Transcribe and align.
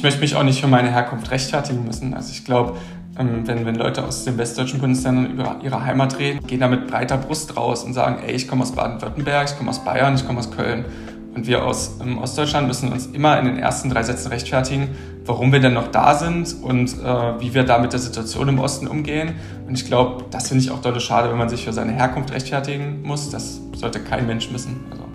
ich 0.00 0.04
möchte 0.04 0.20
mich 0.22 0.34
auch 0.34 0.42
nicht 0.42 0.62
für 0.62 0.66
meine 0.66 0.90
Herkunft 0.90 1.30
rechtfertigen 1.30 1.84
müssen. 1.84 2.14
Also 2.14 2.32
ich 2.32 2.46
glaube, 2.46 2.78
ähm, 3.18 3.46
wenn, 3.46 3.66
wenn 3.66 3.74
Leute 3.74 4.02
aus 4.02 4.24
den 4.24 4.38
westdeutschen 4.38 4.80
Bundesländern 4.80 5.30
über 5.32 5.58
ihre 5.62 5.84
Heimat 5.84 6.18
reden, 6.18 6.46
gehen 6.46 6.60
da 6.60 6.68
mit 6.68 6.86
breiter 6.86 7.18
Brust 7.18 7.54
raus 7.54 7.84
und 7.84 7.92
sagen, 7.92 8.16
ey, 8.26 8.34
ich 8.34 8.48
komme 8.48 8.62
aus 8.62 8.72
Baden-Württemberg, 8.72 9.50
ich 9.50 9.58
komme 9.58 9.68
aus 9.68 9.84
Bayern, 9.84 10.14
ich 10.14 10.26
komme 10.26 10.38
aus 10.38 10.50
Köln. 10.50 10.86
Und 11.34 11.46
wir 11.46 11.66
aus 11.66 11.98
ähm, 12.00 12.16
Ostdeutschland 12.16 12.66
müssen 12.66 12.90
uns 12.90 13.08
immer 13.08 13.38
in 13.38 13.44
den 13.44 13.58
ersten 13.58 13.90
drei 13.90 14.02
Sätzen 14.02 14.28
rechtfertigen, 14.28 14.88
warum 15.26 15.52
wir 15.52 15.60
denn 15.60 15.74
noch 15.74 15.88
da 15.88 16.14
sind 16.14 16.56
und 16.62 16.88
äh, 16.94 17.40
wie 17.40 17.52
wir 17.52 17.64
da 17.64 17.76
mit 17.76 17.92
der 17.92 18.00
Situation 18.00 18.48
im 18.48 18.58
Osten 18.58 18.88
umgehen. 18.88 19.34
Und 19.68 19.74
ich 19.74 19.84
glaube, 19.84 20.24
das 20.30 20.48
finde 20.48 20.64
ich 20.64 20.70
auch 20.70 20.80
deutlich 20.80 21.04
schade, 21.04 21.28
wenn 21.28 21.36
man 21.36 21.50
sich 21.50 21.62
für 21.62 21.74
seine 21.74 21.92
Herkunft 21.92 22.32
rechtfertigen 22.32 23.02
muss. 23.02 23.28
Das 23.28 23.60
sollte 23.76 24.00
kein 24.00 24.26
Mensch 24.26 24.50
müssen. 24.50 24.80
Also. 24.90 25.09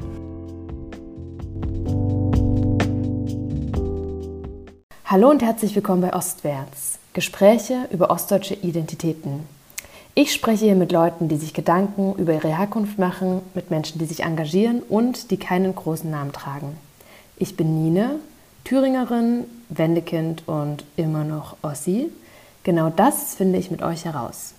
Hallo 5.08 5.30
und 5.30 5.44
herzlich 5.44 5.76
willkommen 5.76 6.02
bei 6.02 6.16
Ostwärts. 6.16 6.98
Gespräche 7.14 7.88
über 7.92 8.10
ostdeutsche 8.10 8.56
Identitäten. 8.56 9.48
Ich 10.16 10.34
spreche 10.34 10.66
hier 10.66 10.74
mit 10.74 10.92
Leuten, 10.92 11.28
die 11.28 11.36
sich 11.36 11.54
Gedanken 11.54 12.16
über 12.16 12.34
ihre 12.34 12.48
Herkunft 12.48 12.98
machen, 12.98 13.42
mit 13.54 13.70
Menschen, 13.70 14.00
die 14.00 14.06
sich 14.06 14.24
engagieren 14.24 14.82
und 14.82 15.30
die 15.30 15.38
keinen 15.38 15.76
großen 15.76 16.10
Namen 16.10 16.34
tragen. 16.34 16.76
Ich 17.38 17.56
bin 17.56 17.84
Nine, 17.84 18.16
Thüringerin, 18.64 19.44
Wendekind 19.70 20.48
und 20.48 20.84
immer 20.96 21.24
noch 21.24 21.56
Ossi. 21.62 22.12
Genau 22.64 22.90
das 22.90 23.36
finde 23.36 23.60
ich 23.60 23.70
mit 23.70 23.84
euch 23.84 24.06
heraus. 24.06 24.56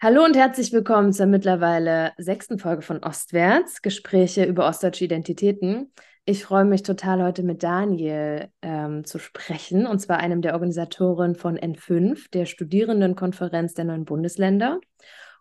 Hallo 0.00 0.24
und 0.24 0.36
herzlich 0.36 0.72
willkommen 0.72 1.12
zur 1.12 1.26
mittlerweile 1.26 2.12
sechsten 2.18 2.60
Folge 2.60 2.82
von 2.82 3.02
Ostwärts, 3.02 3.82
Gespräche 3.82 4.44
über 4.44 4.68
ostdeutsche 4.68 5.04
Identitäten. 5.04 5.92
Ich 6.24 6.44
freue 6.44 6.64
mich 6.64 6.84
total, 6.84 7.20
heute 7.20 7.42
mit 7.42 7.64
Daniel 7.64 8.48
ähm, 8.62 9.04
zu 9.04 9.18
sprechen, 9.18 9.88
und 9.88 9.98
zwar 9.98 10.18
einem 10.18 10.40
der 10.40 10.52
Organisatoren 10.52 11.34
von 11.34 11.58
N5, 11.58 12.30
der 12.30 12.46
Studierendenkonferenz 12.46 13.74
der 13.74 13.86
neuen 13.86 14.04
Bundesländer. 14.04 14.78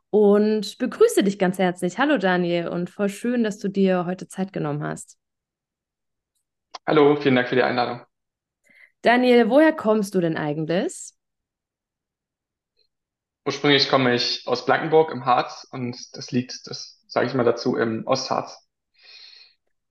Und 0.10 0.80
begrüße 0.80 1.24
dich 1.24 1.38
ganz 1.38 1.60
herzlich. 1.60 2.00
Hallo 2.00 2.18
Daniel 2.18 2.70
und 2.70 2.90
voll 2.90 3.10
schön, 3.10 3.44
dass 3.44 3.60
du 3.60 3.68
dir 3.68 4.08
heute 4.08 4.28
Zeit 4.28 4.54
genommen 4.54 4.82
hast. 4.82 5.20
Hallo, 6.88 7.16
vielen 7.16 7.36
Dank 7.36 7.48
für 7.48 7.56
die 7.56 7.62
Einladung. 7.62 8.02
Daniel, 9.04 9.52
woher 9.52 9.74
kommst 9.74 10.16
du 10.16 10.20
denn 10.20 10.36
eigentlich? 10.36 11.14
Ursprünglich 13.48 13.88
komme 13.88 14.14
ich 14.14 14.46
aus 14.46 14.66
Blankenburg 14.66 15.10
im 15.10 15.26
Harz 15.26 15.66
und 15.72 15.96
das 16.18 16.32
liegt, 16.34 16.68
das 16.68 17.02
sage 17.08 17.28
ich 17.28 17.34
mal 17.34 17.46
dazu, 17.46 17.78
im 17.78 18.06
Ostharz. 18.06 18.68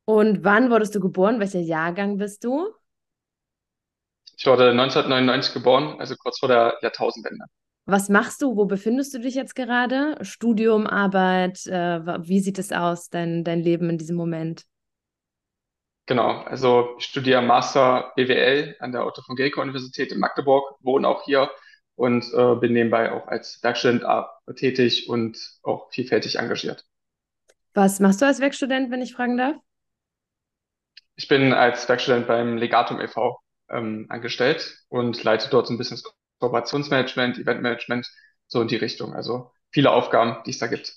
Und 0.05 0.45
wann 0.45 0.71
wurdest 0.71 0.95
du 0.95 1.01
geboren? 1.01 1.41
Welcher 1.41 1.61
Jahrgang 1.61 2.19
bist 2.19 2.45
du? 2.45 2.69
Ich 4.37 4.47
wurde 4.47 4.73
1999 4.73 5.55
geboren, 5.55 5.99
also 5.99 6.17
kurz 6.17 6.39
vor 6.39 6.51
der 6.51 6.77
Jahrtausendwende. 6.83 7.47
Was 7.87 8.11
machst 8.11 8.43
du? 8.43 8.57
Wo 8.57 8.67
befindest 8.67 9.15
du 9.15 9.21
dich 9.21 9.35
jetzt 9.35 9.55
gerade? 9.55 10.19
Studium, 10.21 10.87
Arbeit, 10.87 11.67
äh, 11.67 12.01
wie 12.29 12.41
sieht 12.41 12.59
es 12.59 12.73
aus, 12.73 13.09
dein, 13.09 13.43
dein 13.43 13.63
Leben 13.63 13.89
in 13.89 13.97
diesem 13.97 14.17
Moment? 14.17 14.65
Genau, 16.05 16.43
also 16.43 16.95
ich 16.99 17.07
studiere 17.07 17.41
Master 17.41 18.13
BWL 18.17 18.77
an 18.81 18.93
der 18.93 19.07
Otto 19.07 19.23
von 19.23 19.35
Guericke 19.35 19.63
Universität 19.63 20.13
in 20.13 20.21
Magdeburg, 20.21 20.77
wohne 20.83 21.09
auch 21.09 21.25
hier 21.25 21.51
und 21.97 22.25
äh, 22.33 22.55
bin 22.57 22.75
nebenbei 22.75 23.11
auch 23.11 23.27
als 23.27 23.63
Werkstudent 23.63 24.05
äh, 24.05 24.55
tätig 24.55 25.09
und 25.09 25.39
auch 25.63 25.91
vielfältig 25.91 26.39
engagiert. 26.39 26.85
Was 27.75 28.01
machst 28.01 28.23
du 28.23 28.27
als 28.27 28.41
Werkstudent, 28.41 28.91
wenn 28.91 29.03
ich 29.03 29.15
fragen 29.15 29.37
darf? 29.37 29.57
Ich 31.17 31.29
bin 31.29 31.53
als 31.53 31.89
Werkstudent 31.89 32.27
beim 32.27 32.57
Legatum 32.57 33.01
e.V. 33.01 33.41
Ähm, 33.69 34.07
angestellt 34.09 34.79
und 34.89 35.25
leite 35.25 35.49
dort 35.51 35.67
so 35.67 35.75
ein 35.75 35.79
bisschen 35.79 36.01
Kooperationsmanagement, 36.39 37.39
Eventmanagement, 37.39 38.07
so 38.47 38.61
in 38.61 38.69
die 38.69 38.77
Richtung. 38.77 39.13
Also 39.15 39.51
viele 39.71 39.91
Aufgaben, 39.91 40.37
die 40.47 40.51
es 40.51 40.59
da 40.59 40.69
gibt. 40.69 40.95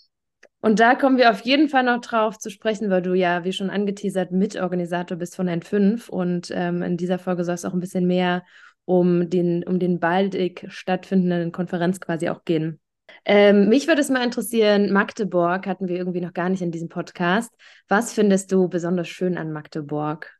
Und 0.61 0.79
da 0.79 0.95
kommen 0.95 1.17
wir 1.17 1.31
auf 1.31 1.41
jeden 1.41 1.69
Fall 1.69 1.83
noch 1.83 2.01
drauf 2.01 2.37
zu 2.37 2.49
sprechen, 2.49 2.89
weil 2.89 3.01
du 3.01 3.13
ja, 3.13 3.45
wie 3.45 3.53
schon 3.53 3.69
angeteasert, 3.69 4.31
Mitorganisator 4.31 5.17
bist 5.17 5.35
von 5.35 5.47
N5. 5.47 6.09
Und 6.09 6.51
ähm, 6.53 6.83
in 6.83 6.97
dieser 6.97 7.17
Folge 7.17 7.45
soll 7.45 7.55
es 7.55 7.65
auch 7.65 7.73
ein 7.73 7.79
bisschen 7.79 8.05
mehr 8.05 8.43
um 8.89 9.29
den, 9.29 9.63
um 9.63 9.77
den 9.77 9.99
baldig 9.99 10.65
stattfindenden 10.69 11.51
Konferenz 11.51 11.99
quasi 11.99 12.27
auch 12.29 12.43
gehen. 12.43 12.79
Ähm, 13.23 13.69
mich 13.69 13.87
würde 13.87 14.01
es 14.01 14.09
mal 14.09 14.23
interessieren, 14.23 14.91
Magdeburg 14.91 15.67
hatten 15.67 15.87
wir 15.87 15.97
irgendwie 15.97 16.21
noch 16.21 16.33
gar 16.33 16.49
nicht 16.49 16.63
in 16.63 16.71
diesem 16.71 16.89
Podcast. 16.89 17.53
Was 17.87 18.13
findest 18.13 18.51
du 18.51 18.67
besonders 18.67 19.07
schön 19.07 19.37
an 19.37 19.51
Magdeburg? 19.51 20.35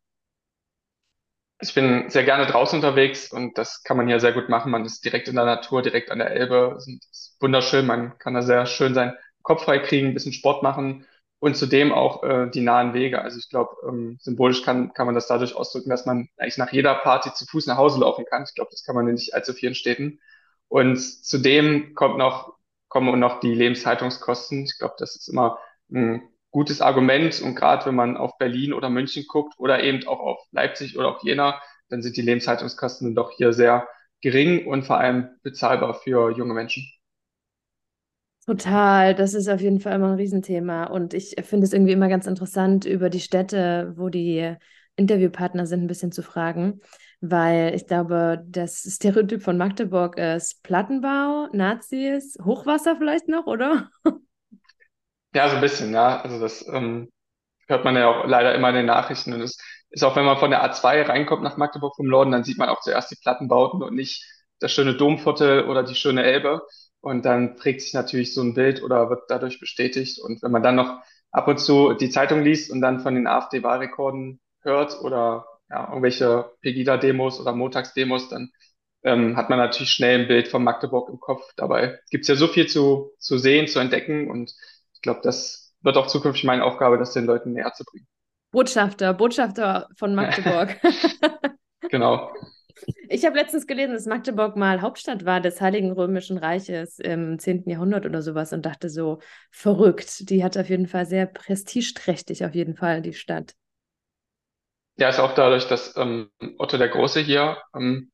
Ich 1.61 1.75
bin 1.75 2.09
sehr 2.09 2.23
gerne 2.23 2.47
draußen 2.47 2.79
unterwegs 2.79 3.31
und 3.31 3.55
das 3.59 3.83
kann 3.83 3.97
man 3.97 4.07
hier 4.07 4.19
sehr 4.19 4.33
gut 4.33 4.49
machen. 4.49 4.71
Man 4.71 4.83
ist 4.83 5.05
direkt 5.05 5.27
in 5.27 5.35
der 5.35 5.45
Natur, 5.45 5.83
direkt 5.83 6.09
an 6.09 6.17
der 6.17 6.31
Elbe. 6.31 6.73
Es 6.75 6.87
ist 6.87 7.37
wunderschön. 7.39 7.85
Man 7.85 8.17
kann 8.17 8.33
da 8.33 8.41
sehr 8.41 8.65
schön 8.65 8.95
seinen 8.95 9.13
Kopf 9.43 9.65
frei 9.65 9.77
kriegen, 9.77 10.07
ein 10.07 10.13
bisschen 10.15 10.33
Sport 10.33 10.63
machen 10.63 11.05
und 11.39 11.55
zudem 11.55 11.93
auch 11.93 12.23
äh, 12.23 12.49
die 12.49 12.61
nahen 12.61 12.93
Wege. 12.93 13.21
Also 13.21 13.37
ich 13.39 13.49
glaube, 13.49 13.75
ähm, 13.87 14.17
symbolisch 14.21 14.63
kann, 14.63 14.93
kann 14.93 15.05
man 15.05 15.15
das 15.15 15.27
dadurch 15.27 15.55
ausdrücken, 15.55 15.89
dass 15.89 16.05
man 16.05 16.29
eigentlich 16.37 16.57
nach 16.57 16.71
jeder 16.71 16.95
Party 16.95 17.33
zu 17.33 17.45
Fuß 17.45 17.67
nach 17.67 17.77
Hause 17.77 17.99
laufen 18.01 18.25
kann. 18.25 18.43
Ich 18.47 18.55
glaube, 18.55 18.71
das 18.71 18.83
kann 18.83 18.95
man 18.95 19.07
in 19.07 19.15
nicht 19.15 19.33
allzu 19.33 19.53
vielen 19.53 19.75
Städten. 19.75 20.19
Und 20.67 20.97
zudem 20.99 21.93
kommt 21.95 22.17
noch 22.17 22.59
kommen 22.89 23.19
noch 23.19 23.39
die 23.39 23.53
Lebenshaltungskosten. 23.53 24.63
Ich 24.65 24.77
glaube, 24.77 24.95
das 24.97 25.15
ist 25.15 25.29
immer 25.29 25.59
ein 25.91 26.23
gutes 26.51 26.81
Argument. 26.81 27.41
Und 27.41 27.55
gerade 27.55 27.85
wenn 27.85 27.95
man 27.95 28.17
auf 28.17 28.37
Berlin 28.37 28.73
oder 28.73 28.89
München 28.89 29.25
guckt 29.27 29.53
oder 29.57 29.83
eben 29.83 30.05
auch 30.07 30.19
auf 30.19 30.39
Leipzig 30.51 30.97
oder 30.97 31.09
auf 31.15 31.23
Jena, 31.23 31.61
dann 31.89 32.01
sind 32.01 32.17
die 32.17 32.21
Lebenshaltungskosten 32.21 33.15
doch 33.15 33.31
hier 33.31 33.53
sehr 33.53 33.87
gering 34.21 34.67
und 34.67 34.83
vor 34.85 34.97
allem 34.97 35.29
bezahlbar 35.43 35.93
für 35.93 36.31
junge 36.35 36.53
Menschen. 36.53 36.83
Total, 38.49 39.13
das 39.13 39.35
ist 39.35 39.47
auf 39.47 39.61
jeden 39.61 39.79
Fall 39.79 39.93
immer 39.93 40.09
ein 40.09 40.15
Riesenthema. 40.15 40.85
Und 40.85 41.13
ich 41.13 41.35
finde 41.43 41.65
es 41.65 41.73
irgendwie 41.73 41.91
immer 41.91 42.09
ganz 42.09 42.25
interessant, 42.25 42.85
über 42.85 43.09
die 43.09 43.19
Städte, 43.19 43.93
wo 43.95 44.09
die 44.09 44.55
Interviewpartner 44.95 45.67
sind, 45.67 45.83
ein 45.83 45.87
bisschen 45.87 46.11
zu 46.11 46.23
fragen 46.23 46.81
weil 47.21 47.75
ich 47.75 47.85
glaube, 47.87 48.43
das 48.47 48.81
Stereotyp 48.81 49.41
von 49.41 49.57
Magdeburg 49.57 50.17
ist 50.17 50.63
Plattenbau, 50.63 51.47
Nazis, 51.51 52.37
Hochwasser 52.43 52.95
vielleicht 52.97 53.27
noch, 53.27 53.45
oder? 53.45 53.89
Ja, 55.35 55.47
so 55.49 55.55
ein 55.55 55.61
bisschen, 55.61 55.93
ja. 55.93 56.21
Also 56.21 56.39
das 56.39 56.67
ähm, 56.69 57.11
hört 57.67 57.83
man 57.83 57.95
ja 57.95 58.07
auch 58.07 58.25
leider 58.25 58.55
immer 58.55 58.69
in 58.69 58.75
den 58.75 58.85
Nachrichten. 58.87 59.33
Und 59.33 59.41
es 59.41 59.59
ist 59.89 60.03
auch, 60.03 60.15
wenn 60.15 60.25
man 60.25 60.37
von 60.37 60.49
der 60.49 60.63
A2 60.63 61.07
reinkommt 61.07 61.43
nach 61.43 61.57
Magdeburg 61.57 61.95
vom 61.95 62.07
Norden, 62.07 62.31
dann 62.31 62.43
sieht 62.43 62.57
man 62.57 62.69
auch 62.69 62.81
zuerst 62.81 63.11
die 63.11 63.19
Plattenbauten 63.21 63.83
und 63.83 63.93
nicht 63.93 64.25
das 64.59 64.71
schöne 64.71 64.95
Domviertel 64.95 65.65
oder 65.65 65.83
die 65.83 65.93
schöne 65.93 66.23
Elbe. 66.23 66.61
Und 67.01 67.25
dann 67.25 67.55
prägt 67.55 67.81
sich 67.81 67.93
natürlich 67.93 68.33
so 68.33 68.41
ein 68.41 68.53
Bild 68.53 68.83
oder 68.83 69.09
wird 69.09 69.23
dadurch 69.29 69.59
bestätigt. 69.59 70.19
Und 70.19 70.41
wenn 70.41 70.51
man 70.51 70.63
dann 70.63 70.75
noch 70.75 70.99
ab 71.31 71.47
und 71.47 71.59
zu 71.59 71.93
die 71.93 72.09
Zeitung 72.09 72.43
liest 72.43 72.71
und 72.71 72.81
dann 72.81 72.99
von 72.99 73.15
den 73.15 73.27
AfD-Wahlrekorden 73.27 74.39
hört 74.61 74.99
oder 75.01 75.45
ja, 75.69 75.87
irgendwelche 75.87 76.51
Pegida-Demos 76.61 77.39
oder 77.39 77.53
Montagsdemos, 77.53 78.29
dann 78.29 78.51
ähm, 79.03 79.37
hat 79.37 79.49
man 79.49 79.59
natürlich 79.59 79.91
schnell 79.91 80.21
ein 80.21 80.27
Bild 80.27 80.47
von 80.47 80.63
Magdeburg 80.63 81.09
im 81.09 81.19
Kopf. 81.19 81.43
Dabei 81.55 81.99
gibt 82.09 82.23
es 82.23 82.27
ja 82.27 82.35
so 82.35 82.47
viel 82.47 82.67
zu, 82.67 83.11
zu 83.19 83.37
sehen, 83.37 83.67
zu 83.67 83.79
entdecken 83.79 84.29
und 84.29 84.53
ich 84.93 85.01
glaube, 85.01 85.21
das 85.23 85.73
wird 85.81 85.95
auch 85.95 86.07
zukünftig 86.07 86.43
meine 86.43 86.65
Aufgabe, 86.65 86.97
das 86.97 87.13
den 87.13 87.25
Leuten 87.25 87.53
näher 87.53 87.71
zu 87.73 87.85
bringen. 87.85 88.07
Botschafter, 88.51 89.13
Botschafter 89.13 89.87
von 89.95 90.15
Magdeburg. 90.15 90.77
genau. 91.89 92.33
Ich 93.07 93.25
habe 93.25 93.37
letztens 93.37 93.67
gelesen, 93.67 93.93
dass 93.93 94.05
Magdeburg 94.05 94.55
mal 94.55 94.81
Hauptstadt 94.81 95.25
war 95.25 95.41
des 95.41 95.61
Heiligen 95.61 95.91
Römischen 95.91 96.37
Reiches 96.37 96.99
im 96.99 97.39
10. 97.39 97.69
Jahrhundert 97.69 98.05
oder 98.05 98.21
sowas 98.21 98.53
und 98.53 98.65
dachte 98.65 98.89
so, 98.89 99.19
verrückt. 99.51 100.29
Die 100.29 100.43
hat 100.43 100.57
auf 100.57 100.69
jeden 100.69 100.87
Fall 100.87 101.05
sehr 101.05 101.25
prestigeträchtig, 101.25 102.45
auf 102.45 102.55
jeden 102.55 102.75
Fall, 102.75 103.01
die 103.01 103.13
Stadt. 103.13 103.55
Ja, 104.97 105.09
ist 105.09 105.19
auch 105.19 105.33
dadurch, 105.33 105.67
dass 105.67 105.95
ähm, 105.97 106.29
Otto 106.57 106.77
der 106.77 106.89
Große 106.89 107.21
hier 107.21 107.57
ähm, 107.73 108.11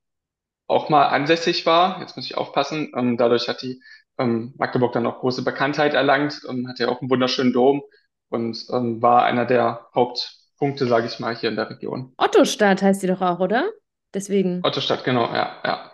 auch 0.67 0.89
mal 0.89 1.07
ansässig 1.07 1.65
war. 1.65 1.99
Jetzt 2.01 2.15
muss 2.15 2.25
ich 2.25 2.37
aufpassen. 2.37 2.91
Ähm, 2.95 3.17
dadurch 3.17 3.47
hat 3.47 3.61
die 3.61 3.81
ähm, 4.17 4.53
Magdeburg 4.57 4.93
dann 4.93 5.05
auch 5.05 5.19
große 5.19 5.43
Bekanntheit 5.43 5.93
erlangt, 5.93 6.41
ähm, 6.49 6.67
hat 6.67 6.79
ja 6.79 6.87
auch 6.89 7.01
einen 7.01 7.09
wunderschönen 7.09 7.53
Dom 7.53 7.83
und 8.29 8.65
ähm, 8.71 9.01
war 9.01 9.25
einer 9.25 9.45
der 9.45 9.87
Hauptpunkte, 9.93 10.87
sage 10.87 11.07
ich 11.07 11.19
mal, 11.19 11.35
hier 11.35 11.49
in 11.49 11.55
der 11.55 11.69
Region. 11.69 12.13
Ottostadt 12.17 12.81
heißt 12.81 13.03
die 13.03 13.07
doch 13.07 13.21
auch, 13.21 13.39
oder? 13.39 13.69
Deswegen. 14.15 14.61
Ottostadt, 14.63 15.03
genau, 15.03 15.25
ja, 15.25 15.61
ja. 15.63 15.91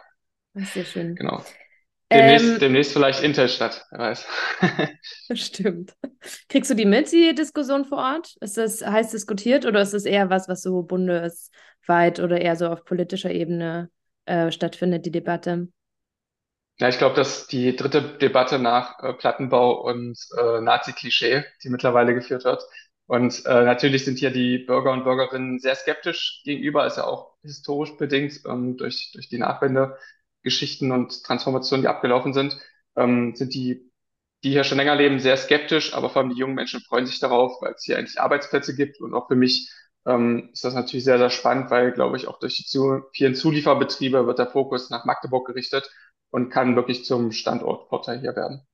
Das 0.54 0.64
ist 0.64 0.74
sehr 0.74 0.86
schön. 0.86 1.16
Genau. 1.16 1.44
Demnächst, 2.12 2.46
ähm, 2.46 2.60
demnächst 2.60 2.94
vielleicht 2.94 3.24
Intelstadt, 3.24 3.86
wer 3.90 4.00
weiß. 4.00 4.28
Stimmt. 5.34 5.96
Kriegst 6.50 6.70
du 6.70 6.76
die 6.76 6.86
mit, 6.86 7.12
die 7.12 7.34
Diskussion 7.34 7.86
vor 7.86 7.98
Ort? 7.98 8.36
Ist 8.42 8.58
das 8.58 8.86
heiß 8.86 9.12
diskutiert 9.12 9.66
oder 9.66 9.82
ist 9.82 9.94
das 9.94 10.06
eher 10.06 10.30
was, 10.30 10.48
was 10.48 10.62
so 10.62 10.84
bundesweit 10.84 12.20
oder 12.20 12.40
eher 12.40 12.56
so 12.58 12.68
auf 12.68 12.86
politischer 12.86 13.32
Ebene 13.32 13.90
äh, 14.26 14.52
stattfindet, 14.52 15.06
die 15.06 15.12
Debatte? 15.12 15.70
Ja, 16.80 16.90
ich 16.90 16.98
glaube, 16.98 17.16
dass 17.16 17.48
die 17.48 17.76
dritte 17.76 18.02
Debatte 18.02 18.60
nach 18.60 19.02
äh, 19.02 19.14
Plattenbau 19.14 19.82
und 19.82 20.18
äh, 20.38 20.62
Nazi-Klischee, 20.62 21.44
die 21.64 21.70
mittlerweile 21.70 22.14
geführt 22.14 22.44
wird. 22.44 22.64
Und 23.12 23.46
äh, 23.46 23.66
natürlich 23.66 24.06
sind 24.06 24.20
hier 24.20 24.32
die 24.32 24.58
Bürger 24.60 24.94
und 24.94 25.04
Bürgerinnen 25.04 25.60
sehr 25.60 25.76
skeptisch 25.76 26.42
gegenüber, 26.46 26.86
ist 26.88 26.96
ja 26.96 27.04
auch 27.04 27.34
historisch 27.42 27.98
bedingt 27.98 28.40
ähm, 28.46 28.78
durch, 28.78 29.12
durch 29.12 29.28
die 29.28 29.38
Nachwendegeschichten 29.38 30.94
und 30.94 31.22
Transformationen, 31.26 31.82
die 31.82 31.90
abgelaufen 31.90 32.34
sind, 32.34 32.58
ähm, 32.96 33.36
sind 33.36 33.54
die, 33.54 33.92
die 34.46 34.52
hier 34.52 34.64
schon 34.64 34.78
länger 34.78 34.96
leben, 34.96 35.20
sehr 35.20 35.36
skeptisch, 35.36 35.94
aber 35.94 36.10
vor 36.10 36.22
allem 36.22 36.32
die 36.32 36.40
jungen 36.40 36.56
Menschen 36.56 36.80
freuen 36.80 37.06
sich 37.06 37.20
darauf, 37.20 37.62
weil 37.62 37.74
es 37.74 37.84
hier 37.84 37.98
endlich 37.98 38.22
Arbeitsplätze 38.22 38.74
gibt. 38.78 39.02
Und 39.02 39.14
auch 39.14 39.28
für 39.28 39.36
mich 39.36 39.70
ähm, 40.06 40.50
ist 40.54 40.64
das 40.64 40.74
natürlich 40.74 41.04
sehr, 41.04 41.18
sehr 41.18 41.32
spannend, 41.32 41.70
weil, 41.70 41.92
glaube 41.92 42.16
ich, 42.16 42.30
auch 42.30 42.40
durch 42.40 42.56
die 42.56 42.64
zu, 42.64 43.02
vielen 43.14 43.36
Zulieferbetriebe 43.36 44.26
wird 44.26 44.40
der 44.40 44.48
Fokus 44.48 44.90
nach 44.90 45.04
Magdeburg 45.04 45.48
gerichtet 45.48 45.92
und 46.30 46.50
kann 46.50 46.78
wirklich 46.78 47.04
zum 47.04 47.34
Standortvorteil 47.34 48.22
hier 48.22 48.38
werden. 48.38 48.66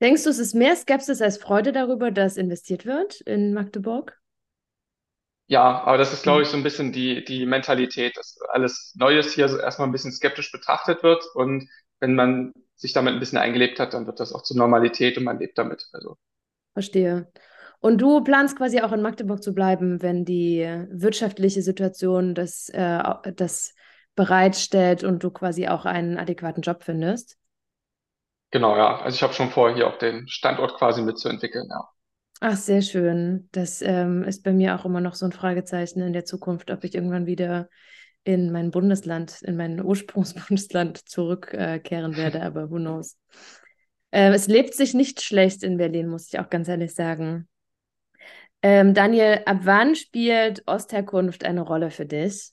Denkst 0.00 0.24
du, 0.24 0.30
es 0.30 0.40
ist 0.40 0.54
mehr 0.56 0.74
Skepsis 0.74 1.22
als 1.22 1.38
Freude 1.38 1.70
darüber, 1.70 2.10
dass 2.10 2.36
investiert 2.36 2.84
wird 2.84 3.20
in 3.20 3.54
Magdeburg? 3.54 4.20
Ja, 5.46 5.82
aber 5.84 5.96
das 5.98 6.12
ist, 6.12 6.22
glaube 6.22 6.42
Mhm. 6.42 6.42
ich, 6.42 6.48
so 6.48 6.56
ein 6.58 6.62
bisschen 6.62 6.92
die, 6.92 7.24
die 7.24 7.46
Mentalität, 7.46 8.16
dass 8.16 8.38
alles 8.50 8.92
Neues 8.96 9.32
hier 9.32 9.46
erstmal 9.60 9.88
ein 9.88 9.92
bisschen 9.92 10.12
skeptisch 10.12 10.52
betrachtet 10.52 11.02
wird. 11.02 11.24
Und 11.34 11.68
wenn 12.00 12.14
man 12.14 12.52
sich 12.76 12.92
damit 12.92 13.14
ein 13.14 13.20
bisschen 13.20 13.38
eingelebt 13.38 13.80
hat, 13.80 13.94
dann 13.94 14.06
wird 14.06 14.20
das 14.20 14.32
auch 14.34 14.42
zur 14.42 14.58
Normalität 14.58 15.16
und 15.16 15.24
man 15.24 15.38
lebt 15.38 15.56
damit. 15.56 15.88
Also 15.92 16.18
Verstehe. 16.74 17.30
Und 17.80 17.98
du 18.00 18.22
planst 18.22 18.56
quasi 18.56 18.80
auch 18.80 18.92
in 18.92 19.02
Magdeburg 19.02 19.42
zu 19.42 19.52
bleiben, 19.54 20.02
wenn 20.02 20.24
die 20.24 20.60
wirtschaftliche 20.90 21.62
Situation 21.62 22.34
das, 22.34 22.68
äh, 22.70 23.02
das 23.34 23.74
bereitstellt 24.16 25.04
und 25.04 25.22
du 25.22 25.30
quasi 25.30 25.68
auch 25.68 25.84
einen 25.84 26.18
adäquaten 26.18 26.62
Job 26.62 26.82
findest? 26.82 27.36
Genau, 28.50 28.76
ja. 28.76 29.00
Also 29.00 29.16
ich 29.16 29.22
habe 29.22 29.32
schon 29.32 29.50
vor, 29.50 29.74
hier 29.74 29.86
auch 29.86 29.98
den 29.98 30.28
Standort 30.28 30.74
quasi 30.74 31.02
mitzuentwickeln, 31.02 31.66
ja. 31.70 31.88
Ach, 32.40 32.56
sehr 32.56 32.82
schön. 32.82 33.48
Das 33.50 33.82
ähm, 33.82 34.22
ist 34.22 34.44
bei 34.44 34.52
mir 34.52 34.76
auch 34.76 34.84
immer 34.84 35.00
noch 35.00 35.14
so 35.14 35.26
ein 35.26 35.32
Fragezeichen 35.32 36.00
in 36.00 36.12
der 36.12 36.24
Zukunft, 36.24 36.70
ob 36.70 36.84
ich 36.84 36.94
irgendwann 36.94 37.26
wieder 37.26 37.68
in 38.22 38.52
mein 38.52 38.70
Bundesland, 38.70 39.42
in 39.42 39.56
mein 39.56 39.80
Ursprungsbundesland 39.84 41.08
zurückkehren 41.08 42.16
werde, 42.16 42.42
aber 42.42 42.70
who 42.70 42.76
knows. 42.76 43.16
Äh, 44.10 44.32
es 44.32 44.46
lebt 44.46 44.74
sich 44.74 44.94
nicht 44.94 45.20
schlecht 45.20 45.62
in 45.62 45.78
Berlin, 45.78 46.08
muss 46.08 46.32
ich 46.32 46.38
auch 46.38 46.48
ganz 46.48 46.68
ehrlich 46.68 46.94
sagen. 46.94 47.48
Ähm, 48.62 48.94
Daniel, 48.94 49.42
ab 49.46 49.58
wann 49.62 49.94
spielt 49.94 50.62
Ostherkunft 50.66 51.44
eine 51.44 51.62
Rolle 51.62 51.90
für 51.90 52.06
dich? 52.06 52.52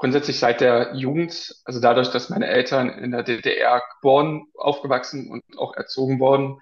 Grundsätzlich 0.00 0.38
seit 0.38 0.60
der 0.60 0.94
Jugend, 0.96 1.54
also 1.64 1.80
dadurch, 1.80 2.10
dass 2.10 2.30
meine 2.30 2.46
Eltern 2.48 2.88
in 2.88 3.12
der 3.12 3.22
DDR 3.22 3.82
geboren, 3.96 4.46
aufgewachsen 4.54 5.30
und 5.30 5.42
auch 5.58 5.76
erzogen 5.76 6.20
worden, 6.20 6.58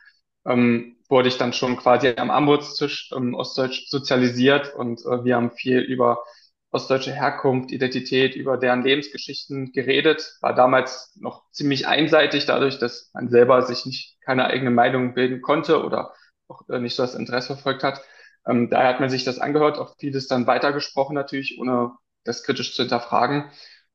ähm, 0.47 0.97
wurde 1.09 1.29
ich 1.29 1.39
dann 1.39 1.53
schon 1.53 1.77
quasi 1.77 2.15
am 2.17 2.31
Armutstisch 2.31 3.11
ähm, 3.17 3.35
ostdeutsch 3.35 3.89
sozialisiert 3.89 4.75
und 4.75 5.01
äh, 5.07 5.25
wir 5.25 5.37
haben 5.37 5.53
viel 5.53 5.79
über 5.81 6.23
ostdeutsche 6.71 7.13
Herkunft, 7.15 7.71
Identität, 7.71 8.35
über 8.35 8.59
deren 8.59 8.83
Lebensgeschichten 8.83 9.73
geredet. 9.73 10.37
War 10.43 10.55
damals 10.55 11.17
noch 11.17 11.45
ziemlich 11.53 11.87
einseitig, 11.87 12.45
dadurch, 12.47 12.79
dass 12.79 13.11
man 13.15 13.29
selber 13.31 13.63
sich 13.63 13.87
nicht 13.87 14.19
keine 14.23 14.47
eigene 14.47 14.71
Meinung 14.71 15.15
bilden 15.15 15.41
konnte 15.43 15.83
oder 15.85 16.13
auch 16.49 16.69
äh, 16.69 16.81
nicht 16.81 16.97
so 16.97 17.05
das 17.05 17.15
Interesse 17.15 17.55
verfolgt 17.55 17.85
hat. 17.85 18.03
Ähm, 18.47 18.69
daher 18.69 18.89
hat 18.89 19.01
man 19.01 19.11
sich 19.11 19.25
das 19.25 19.39
angehört, 19.39 19.79
auch 19.79 19.97
vieles 19.99 20.27
dann 20.27 20.47
weitergesprochen 20.47 21.15
natürlich, 21.15 21.59
ohne 21.61 21.93
das 22.29 22.43
kritisch 22.43 22.75
zu 22.75 22.83
hinterfragen. 22.83 23.51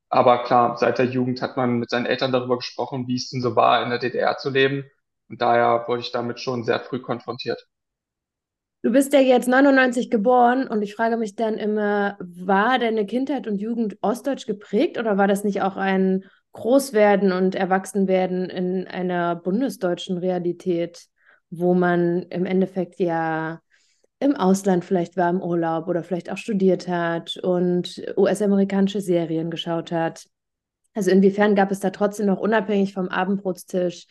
Aber 0.09 0.43
klar, 0.43 0.77
seit 0.77 0.99
der 0.99 1.05
Jugend 1.05 1.41
hat 1.41 1.57
man 1.57 1.79
mit 1.79 1.89
seinen 1.89 2.05
Eltern 2.05 2.31
darüber 2.31 2.57
gesprochen, 2.57 3.07
wie 3.07 3.15
es 3.15 3.29
denn 3.29 3.41
so 3.41 3.55
war, 3.55 3.83
in 3.83 3.89
der 3.89 3.99
DDR 3.99 4.37
zu 4.37 4.49
leben. 4.49 4.83
Und 5.29 5.41
daher 5.41 5.85
wurde 5.87 6.01
ich 6.01 6.11
damit 6.11 6.39
schon 6.39 6.63
sehr 6.63 6.79
früh 6.79 6.99
konfrontiert. 6.99 7.67
Du 8.83 8.91
bist 8.91 9.13
ja 9.13 9.21
jetzt 9.21 9.47
99 9.47 10.11
geboren 10.11 10.67
und 10.67 10.81
ich 10.81 10.93
frage 10.93 11.15
mich 11.15 11.35
dann 11.35 11.53
immer, 11.55 12.17
war 12.19 12.79
deine 12.79 13.05
Kindheit 13.05 13.47
und 13.47 13.59
Jugend 13.59 13.97
ostdeutsch 14.01 14.45
geprägt 14.45 14.97
oder 14.97 15.17
war 15.17 15.27
das 15.27 15.45
nicht 15.45 15.61
auch 15.61 15.77
ein 15.77 16.25
Großwerden 16.51 17.31
und 17.31 17.55
Erwachsenwerden 17.55 18.49
in 18.49 18.85
einer 18.87 19.35
bundesdeutschen 19.37 20.17
Realität, 20.17 21.07
wo 21.49 21.73
man 21.73 22.23
im 22.23 22.45
Endeffekt 22.45 22.99
ja 22.99 23.61
im 24.23 24.35
Ausland 24.35 24.85
vielleicht 24.85 25.17
war 25.17 25.29
im 25.29 25.41
Urlaub 25.41 25.87
oder 25.87 26.03
vielleicht 26.03 26.31
auch 26.31 26.37
studiert 26.37 26.87
hat 26.87 27.37
und 27.37 28.01
US-amerikanische 28.17 29.01
Serien 29.01 29.51
geschaut 29.51 29.91
hat? 29.91 30.25
Also 30.93 31.11
inwiefern 31.11 31.55
gab 31.55 31.71
es 31.71 31.79
da 31.79 31.89
trotzdem 31.89 32.27
noch 32.27 32.39
unabhängig 32.39 32.93
vom 32.93 33.09
Abendbrotstisch 33.09 34.07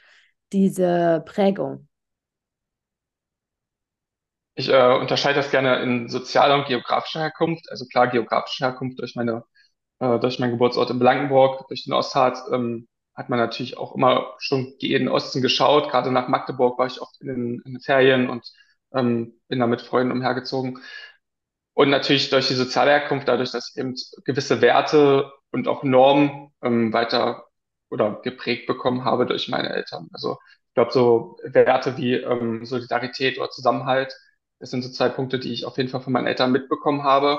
diese 0.53 1.23
Prägung? 1.27 1.89
Ich 4.55 4.69
äh, 4.69 4.95
unterscheide 4.99 5.37
das 5.37 5.51
gerne 5.51 5.83
in 5.83 6.09
sozialer 6.09 6.57
und 6.57 6.67
geografischer 6.67 7.21
Herkunft. 7.21 7.71
Also 7.71 7.87
klar, 7.87 8.09
geografische 8.09 8.65
Herkunft 8.65 9.01
durch 9.01 9.15
meine, 9.15 9.45
äh, 10.01 10.19
durch 10.19 10.39
meinen 10.39 10.53
Geburtsort 10.53 10.91
in 10.91 10.99
Blankenburg, 10.99 11.67
durch 11.69 11.85
den 11.85 11.95
Ostharz, 11.95 12.43
ähm, 12.53 12.87
hat 13.15 13.29
man 13.29 13.39
natürlich 13.39 13.79
auch 13.79 13.95
immer 13.95 14.35
schon 14.39 14.75
jeden 14.79 15.09
Osten 15.09 15.41
geschaut. 15.41 15.91
Gerade 15.91 16.13
nach 16.13 16.29
Magdeburg 16.29 16.79
war 16.79 16.87
ich 16.87 17.01
oft 17.01 17.21
in 17.21 17.29
den, 17.29 17.63
in 17.65 17.73
den 17.75 17.81
Ferien 17.81 18.29
und 18.29 18.51
ähm, 18.95 19.41
bin 19.49 19.61
da 19.61 19.67
mit 19.67 19.83
Freunden 19.83 20.13
umhergezogen. 20.13 20.79
Und 21.75 21.91
natürlich 21.91 22.31
durch 22.31 22.49
die 22.49 22.55
soziale 22.55 22.91
Herkunft, 22.91 23.29
dadurch, 23.29 23.51
dass 23.53 23.71
ich 23.71 23.81
eben 23.81 23.95
gewisse 24.25 24.61
Werte 24.61 25.33
und 25.53 25.69
auch 25.69 25.83
Normen 25.85 26.53
ähm, 26.63 26.93
weiter 26.93 27.47
oder 27.91 28.21
geprägt 28.23 28.67
bekommen 28.67 29.05
habe 29.05 29.27
durch 29.27 29.49
meine 29.49 29.71
Eltern. 29.71 30.09
Also 30.13 30.39
ich 30.69 30.75
glaube, 30.75 30.93
so 30.93 31.39
Werte 31.45 31.97
wie 31.97 32.15
ähm, 32.15 32.65
Solidarität 32.65 33.39
oder 33.39 33.51
Zusammenhalt, 33.51 34.15
das 34.59 34.71
sind 34.71 34.83
so 34.83 34.91
zwei 34.91 35.09
Punkte, 35.09 35.39
die 35.39 35.53
ich 35.53 35.67
auf 35.67 35.77
jeden 35.77 35.89
Fall 35.91 36.01
von 36.03 36.13
meinen 36.13 36.27
Eltern 36.27 36.53
mitbekommen 36.53 37.03
habe. 37.05 37.39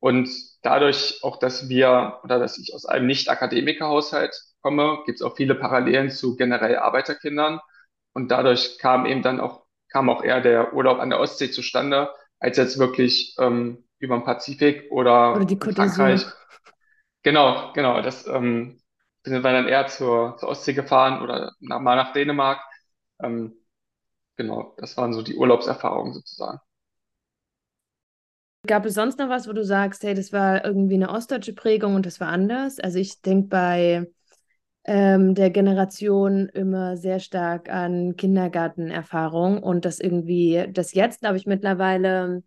Und 0.00 0.28
dadurch 0.62 1.20
auch, 1.24 1.38
dass 1.38 1.68
wir 1.68 2.20
oder 2.24 2.38
dass 2.38 2.58
ich 2.58 2.74
aus 2.74 2.86
einem 2.86 3.06
Nicht-Akademiker-Haushalt 3.06 4.34
komme, 4.62 4.98
gibt 5.06 5.20
es 5.20 5.22
auch 5.22 5.36
viele 5.36 5.54
Parallelen 5.54 6.10
zu 6.10 6.36
generell 6.36 6.76
Arbeiterkindern. 6.76 7.60
Und 8.12 8.30
dadurch 8.30 8.78
kam 8.78 9.06
eben 9.06 9.22
dann 9.22 9.40
auch, 9.40 9.64
kam 9.90 10.10
auch 10.10 10.22
eher 10.24 10.40
der 10.40 10.74
Urlaub 10.74 10.98
an 11.00 11.10
der 11.10 11.20
Ostsee 11.20 11.50
zustande, 11.50 12.10
als 12.40 12.56
jetzt 12.56 12.78
wirklich 12.78 13.36
ähm, 13.38 13.84
über 13.98 14.16
den 14.18 14.24
Pazifik 14.24 14.90
Oder 15.32 15.44
oder 15.44 15.44
die? 15.44 15.58
Frankreich. 15.74 16.24
Genau, 17.22 17.72
genau. 17.74 18.00
Das 18.02 18.26
ähm, 18.26 18.80
sind 19.24 19.42
wir 19.42 19.52
dann 19.52 19.68
eher 19.68 19.86
zur, 19.88 20.36
zur 20.38 20.48
Ostsee 20.50 20.72
gefahren 20.74 21.22
oder 21.22 21.52
nach, 21.60 21.80
mal 21.80 21.96
nach 21.96 22.12
Dänemark. 22.12 22.60
Ähm, 23.22 23.54
genau, 24.36 24.74
das 24.78 24.96
waren 24.96 25.12
so 25.14 25.22
die 25.22 25.36
Urlaubserfahrungen 25.36 26.14
sozusagen. 26.14 26.60
Gab 28.66 28.84
es 28.86 28.94
sonst 28.94 29.18
noch 29.18 29.28
was, 29.28 29.48
wo 29.48 29.52
du 29.52 29.64
sagst, 29.64 30.02
hey, 30.02 30.14
das 30.14 30.32
war 30.32 30.64
irgendwie 30.64 30.94
eine 30.94 31.10
ostdeutsche 31.10 31.54
Prägung 31.54 31.94
und 31.94 32.04
das 32.06 32.20
war 32.20 32.28
anders? 32.28 32.78
Also 32.80 32.98
ich 32.98 33.22
denke 33.22 33.48
bei 33.48 34.06
ähm, 34.88 35.34
der 35.34 35.50
Generation 35.50 36.48
immer 36.48 36.96
sehr 36.96 37.20
stark 37.20 37.68
an 37.68 38.16
Kindergartenerfahrung 38.16 39.62
und 39.62 39.84
dass 39.84 40.00
irgendwie, 40.00 40.66
dass 40.72 40.94
jetzt, 40.94 41.20
glaube 41.20 41.36
ich, 41.36 41.44
mittlerweile 41.44 42.42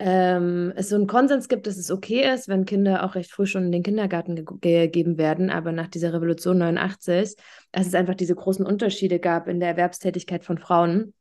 ähm, 0.00 0.72
es 0.74 0.88
so 0.88 0.96
einen 0.96 1.06
Konsens 1.06 1.48
gibt, 1.48 1.68
dass 1.68 1.76
es 1.76 1.92
okay 1.92 2.28
ist, 2.34 2.48
wenn 2.48 2.64
Kinder 2.64 3.04
auch 3.04 3.14
recht 3.14 3.30
früh 3.30 3.46
schon 3.46 3.66
in 3.66 3.70
den 3.72 3.84
Kindergarten 3.84 4.34
ge 4.34 4.88
gegeben 4.88 5.18
werden, 5.18 5.50
aber 5.50 5.70
nach 5.70 5.86
dieser 5.86 6.12
Revolution 6.12 6.58
89, 6.58 7.36
dass 7.70 7.86
es 7.86 7.94
einfach 7.94 8.16
diese 8.16 8.34
großen 8.34 8.66
Unterschiede 8.66 9.20
gab 9.20 9.46
in 9.46 9.60
der 9.60 9.68
Erwerbstätigkeit 9.68 10.44
von 10.44 10.58
Frauen, 10.58 11.14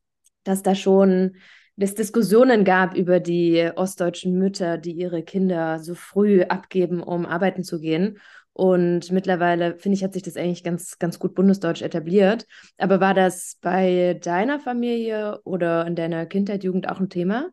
dass 0.43 0.63
da 0.63 0.73
schon 0.73 1.35
es 1.79 1.93
Diskussionen 1.93 2.63
gab 2.63 2.95
über 2.95 3.19
die 3.19 3.69
ostdeutschen 3.75 4.39
Mütter, 4.39 4.79
die 4.79 4.93
ihre 4.93 5.21
Kinder 5.21 5.77
so 5.77 5.93
früh 5.93 6.41
abgeben, 6.41 7.03
um 7.03 7.27
arbeiten 7.27 7.63
zu 7.63 7.79
gehen. 7.79 8.17
Und 8.57 9.11
mittlerweile, 9.11 9.77
finde 9.77 9.97
ich, 9.97 10.03
hat 10.03 10.13
sich 10.13 10.23
das 10.23 10.35
eigentlich 10.35 10.63
ganz, 10.63 10.97
ganz 10.97 11.19
gut 11.19 11.35
bundesdeutsch 11.35 11.83
etabliert. 11.83 12.47
Aber 12.79 12.99
war 12.99 13.13
das 13.13 13.59
bei 13.61 14.15
deiner 14.19 14.59
Familie 14.59 15.39
oder 15.43 15.85
in 15.85 15.95
deiner 15.95 16.25
Kindheit, 16.25 16.63
Jugend 16.63 16.89
auch 16.89 16.99
ein 16.99 17.09
Thema? 17.11 17.51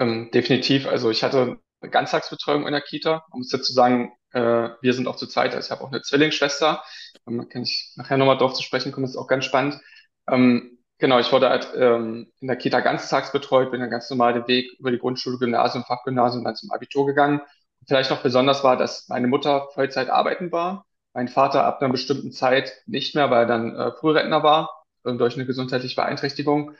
Ähm, 0.00 0.30
definitiv. 0.32 0.88
Also 0.88 1.10
ich 1.10 1.22
hatte 1.22 1.58
eine 1.80 1.90
Ganztagsbetreuung 1.92 2.66
in 2.66 2.72
der 2.72 2.80
Kita. 2.80 3.24
Man 3.30 3.38
muss 3.38 3.50
dazu 3.50 3.72
sagen, 3.72 4.10
äh, 4.32 4.40
wir 4.80 4.94
sind 4.94 5.06
auch 5.06 5.14
zu 5.16 5.28
zweit. 5.28 5.54
Also 5.54 5.66
ich 5.66 5.70
habe 5.70 5.84
auch 5.84 5.92
eine 5.92 6.02
Zwillingsschwester. 6.02 6.82
Ähm, 7.28 7.48
kann 7.48 7.62
ich 7.62 7.92
nachher 7.94 8.16
nochmal 8.16 8.38
drauf 8.38 8.54
zu 8.54 8.64
sprechen 8.64 8.90
kommen. 8.90 9.04
Das 9.04 9.12
ist 9.12 9.16
auch 9.16 9.28
ganz 9.28 9.44
spannend. 9.44 9.80
Ähm, 10.28 10.78
genau, 10.98 11.20
ich 11.20 11.30
wurde 11.30 11.50
halt 11.50 11.68
ähm, 11.76 12.32
in 12.40 12.48
der 12.48 12.56
Kita 12.56 12.80
ganztags 12.80 13.30
betreut, 13.30 13.70
bin 13.70 13.80
dann 13.80 13.90
ganz 13.90 14.10
normal 14.10 14.34
den 14.34 14.48
Weg 14.48 14.72
über 14.80 14.90
die 14.90 14.98
Grundschule, 14.98 15.38
Gymnasium, 15.38 15.84
Fachgymnasium, 15.84 16.42
dann 16.44 16.56
zum 16.56 16.72
Abitur 16.72 17.06
gegangen. 17.06 17.40
Vielleicht 17.86 18.10
noch 18.10 18.22
besonders 18.22 18.64
war, 18.64 18.76
dass 18.76 19.08
meine 19.08 19.28
Mutter 19.28 19.68
Vollzeit 19.74 20.10
arbeiten 20.10 20.52
war, 20.52 20.86
mein 21.14 21.28
Vater 21.28 21.64
ab 21.64 21.80
einer 21.80 21.90
bestimmten 21.92 22.32
Zeit 22.32 22.72
nicht 22.86 23.14
mehr, 23.14 23.30
weil 23.30 23.44
er 23.44 23.46
dann 23.46 23.74
äh, 23.76 23.92
Frührentner 23.92 24.42
war, 24.42 24.84
durch 25.04 25.34
eine 25.36 25.46
gesundheitliche 25.46 25.96
Beeinträchtigung. 25.96 26.72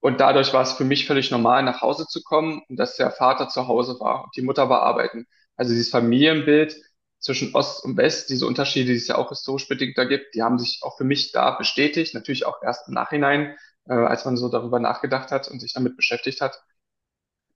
Und 0.00 0.20
dadurch 0.20 0.52
war 0.52 0.62
es 0.62 0.72
für 0.72 0.84
mich 0.84 1.06
völlig 1.06 1.30
normal, 1.30 1.62
nach 1.62 1.80
Hause 1.80 2.06
zu 2.06 2.22
kommen 2.22 2.62
und 2.68 2.76
dass 2.76 2.96
der 2.96 3.10
Vater 3.10 3.48
zu 3.48 3.66
Hause 3.68 3.98
war 4.00 4.24
und 4.24 4.36
die 4.36 4.42
Mutter 4.42 4.68
war 4.68 4.82
arbeiten. 4.82 5.26
Also 5.56 5.72
dieses 5.72 5.90
Familienbild 5.90 6.76
zwischen 7.18 7.54
Ost 7.54 7.84
und 7.84 7.96
West, 7.96 8.30
diese 8.30 8.46
Unterschiede, 8.46 8.90
die 8.92 8.96
es 8.98 9.06
ja 9.08 9.16
auch 9.16 9.28
historisch 9.28 9.68
bedingt 9.68 9.96
da 9.96 10.04
gibt, 10.04 10.34
die 10.34 10.42
haben 10.42 10.58
sich 10.58 10.80
auch 10.82 10.96
für 10.96 11.04
mich 11.04 11.32
da 11.32 11.52
bestätigt, 11.52 12.14
natürlich 12.14 12.46
auch 12.46 12.62
erst 12.62 12.88
im 12.88 12.94
Nachhinein. 12.94 13.56
äh, 13.88 13.94
als 13.94 14.24
man 14.24 14.36
so 14.36 14.48
darüber 14.48 14.78
nachgedacht 14.78 15.30
hat 15.32 15.48
und 15.48 15.58
sich 15.60 15.72
damit 15.72 15.96
beschäftigt 15.96 16.40
hat. 16.40 16.62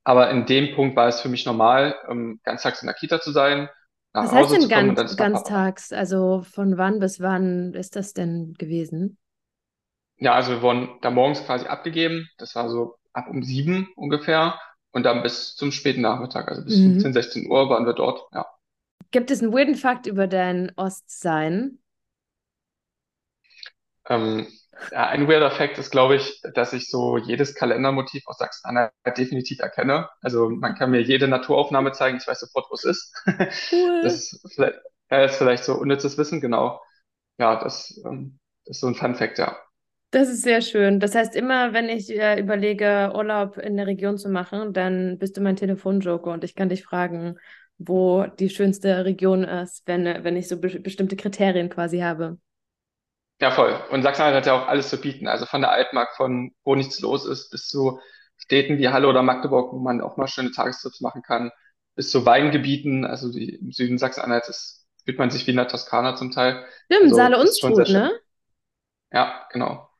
Aber 0.06 0.30
in 0.30 0.46
dem 0.46 0.74
Punkt 0.74 0.96
war 0.96 1.08
es 1.08 1.20
für 1.20 1.28
mich 1.28 1.44
normal, 1.46 1.96
ähm, 2.08 2.40
ganztags 2.44 2.80
in 2.80 2.86
der 2.86 2.94
Kita 2.94 3.20
zu 3.20 3.32
sein, 3.32 3.68
nach 4.14 4.24
Was 4.24 4.32
heißt 4.32 4.50
Hause 4.50 4.54
denn 4.54 4.68
zu 4.68 4.74
kommen 4.74 4.94
ganz, 4.94 5.16
ganztags? 5.16 5.92
Also 5.92 6.42
von 6.42 6.78
wann 6.78 7.00
bis 7.00 7.20
wann 7.20 7.74
ist 7.74 7.96
das 7.96 8.12
denn 8.14 8.54
gewesen? 8.54 9.18
Ja, 10.18 10.34
also 10.34 10.52
wir 10.52 10.62
wurden 10.62 10.88
da 11.02 11.10
morgens 11.10 11.44
quasi 11.44 11.66
abgegeben. 11.66 12.28
Das 12.38 12.54
war 12.54 12.68
so 12.70 12.96
ab 13.12 13.26
um 13.28 13.42
sieben 13.42 13.88
ungefähr. 13.96 14.58
Und 14.92 15.02
dann 15.02 15.22
bis 15.22 15.56
zum 15.56 15.72
späten 15.72 16.00
Nachmittag, 16.00 16.48
also 16.48 16.64
bis 16.64 16.76
Mhm. 16.76 16.92
15, 16.92 17.12
16 17.12 17.50
Uhr 17.50 17.68
waren 17.68 17.84
wir 17.84 17.92
dort. 17.92 18.22
Ja. 18.32 18.46
Gibt 19.10 19.32
es 19.32 19.42
einen 19.42 19.52
weirden 19.52 19.74
Fakt 19.74 20.06
über 20.06 20.28
dein 20.28 20.70
Ostsein? 20.76 21.78
Ähm, 24.08 24.46
ja, 24.90 25.06
ein 25.08 25.28
weirder 25.28 25.50
Fact 25.50 25.78
ist, 25.78 25.90
glaube 25.90 26.16
ich, 26.16 26.40
dass 26.54 26.72
ich 26.72 26.90
so 26.90 27.18
jedes 27.18 27.54
Kalendermotiv 27.54 28.22
aus 28.26 28.38
Sachsen-Anhalt 28.38 28.92
definitiv 29.16 29.58
erkenne. 29.60 30.08
Also 30.22 30.48
man 30.50 30.74
kann 30.74 30.90
mir 30.90 31.02
jede 31.02 31.28
Naturaufnahme 31.28 31.92
zeigen, 31.92 32.18
ich 32.18 32.26
weiß 32.26 32.40
sofort, 32.40 32.66
wo 32.70 32.74
es 32.74 32.84
ist. 32.84 33.12
Das 34.00 34.14
Cool. 34.14 34.22
ist 34.32 34.40
vielleicht, 34.54 34.78
ja, 35.10 35.24
ist 35.24 35.36
vielleicht 35.36 35.64
so 35.64 35.74
unnützes 35.74 36.18
Wissen, 36.18 36.40
genau. 36.40 36.80
Ja, 37.38 37.56
das, 37.62 38.00
ähm, 38.06 38.38
das 38.66 38.76
ist 38.78 38.80
so 38.82 38.88
ein 38.88 38.94
Fun 38.96 39.14
Fact, 39.16 39.38
ja. 39.38 39.56
Das 40.10 40.28
ist 40.28 40.42
sehr 40.42 40.62
schön. 40.62 41.00
Das 41.00 41.14
heißt, 41.14 41.34
immer 41.36 41.72
wenn 41.72 41.88
ich 41.88 42.10
äh, 42.10 42.40
überlege, 42.40 43.12
Urlaub 43.14 43.58
in 43.58 43.76
der 43.76 43.86
Region 43.86 44.16
zu 44.18 44.28
machen, 44.30 44.72
dann 44.72 45.18
bist 45.18 45.36
du 45.36 45.40
mein 45.42 45.56
Telefonjoker 45.56 46.32
und 46.32 46.44
ich 46.44 46.54
kann 46.54 46.68
dich 46.70 46.84
fragen, 46.84 47.36
wo 47.78 48.24
die 48.26 48.48
schönste 48.48 49.04
Region 49.04 49.44
ist, 49.44 49.82
wenn, 49.86 50.06
äh, 50.06 50.24
wenn 50.24 50.36
ich 50.36 50.48
so 50.48 50.58
be 50.60 50.80
bestimmte 50.80 51.16
Kriterien 51.16 51.68
quasi 51.68 51.98
habe. 52.00 52.38
Ja, 53.40 53.50
voll. 53.50 53.78
Und 53.90 54.02
Sachsen-Anhalt 54.02 54.36
hat 54.36 54.46
ja 54.46 54.54
auch 54.62 54.66
alles 54.68 54.88
zu 54.88 54.96
bieten. 54.98 55.28
Also 55.28 55.44
von 55.46 55.60
der 55.60 55.70
Altmark, 55.70 56.16
von 56.16 56.52
wo 56.64 56.74
nichts 56.74 57.00
los 57.00 57.26
ist, 57.26 57.50
bis 57.50 57.68
zu 57.68 58.00
Städten 58.38 58.78
wie 58.78 58.88
Halle 58.88 59.08
oder 59.08 59.22
Magdeburg, 59.22 59.72
wo 59.72 59.78
man 59.78 60.00
auch 60.00 60.16
mal 60.16 60.26
schöne 60.28 60.52
Tagestrips 60.52 61.00
machen 61.00 61.22
kann, 61.22 61.50
bis 61.96 62.10
zu 62.10 62.24
Weingebieten. 62.24 63.04
Also 63.04 63.30
die, 63.30 63.56
im 63.56 63.72
Süden 63.72 63.98
Sachsen-Anhalts 63.98 64.48
ist, 64.48 64.86
fühlt 65.04 65.18
man 65.18 65.30
sich 65.30 65.46
wie 65.46 65.50
in 65.50 65.56
der 65.58 65.68
Toskana 65.68 66.16
zum 66.16 66.30
Teil. 66.30 66.64
Stimmt, 66.90 67.14
Also 67.14 67.36
sehr 67.60 67.74
Saale-Unstrut, 67.74 67.76
schön. 67.86 68.10
ne? 68.10 68.12
Ja, 69.12 69.48
genau. 69.52 69.90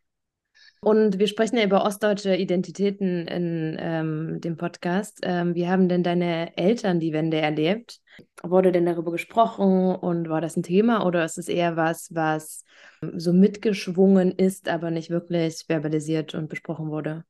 Und 0.87 1.19
wir 1.19 1.27
sprechen 1.27 1.57
ja 1.57 1.65
über 1.65 1.85
ostdeutsche 1.85 2.37
Identitäten 2.37 3.27
in 3.27 3.77
ähm, 3.81 4.41
dem 4.41 4.57
Podcast. 4.57 5.19
Ähm, 5.25 5.57
wie 5.57 5.67
haben 5.67 5.89
denn 5.89 6.05
deine 6.05 6.57
Eltern 6.57 7.01
die 7.01 7.13
Wende 7.13 7.39
erlebt? 7.41 7.99
Wurde 8.45 8.71
denn 8.71 8.87
darüber 8.87 9.11
gesprochen 9.11 9.97
und 9.97 10.29
war 10.29 10.41
das 10.41 10.57
ein 10.57 10.63
Thema 10.63 11.05
oder 11.05 11.25
ist 11.25 11.39
es 11.39 11.49
eher 11.49 11.77
was, 11.77 12.15
was 12.15 12.63
ähm, 13.03 13.19
so 13.19 13.33
mitgeschwungen 13.33 14.31
ist, 14.31 14.69
aber 14.69 14.93
nicht 14.93 15.11
wirklich 15.11 15.65
verbalisiert 15.67 16.37
und 16.37 16.49
besprochen 16.49 16.89
wurde? 16.89 17.25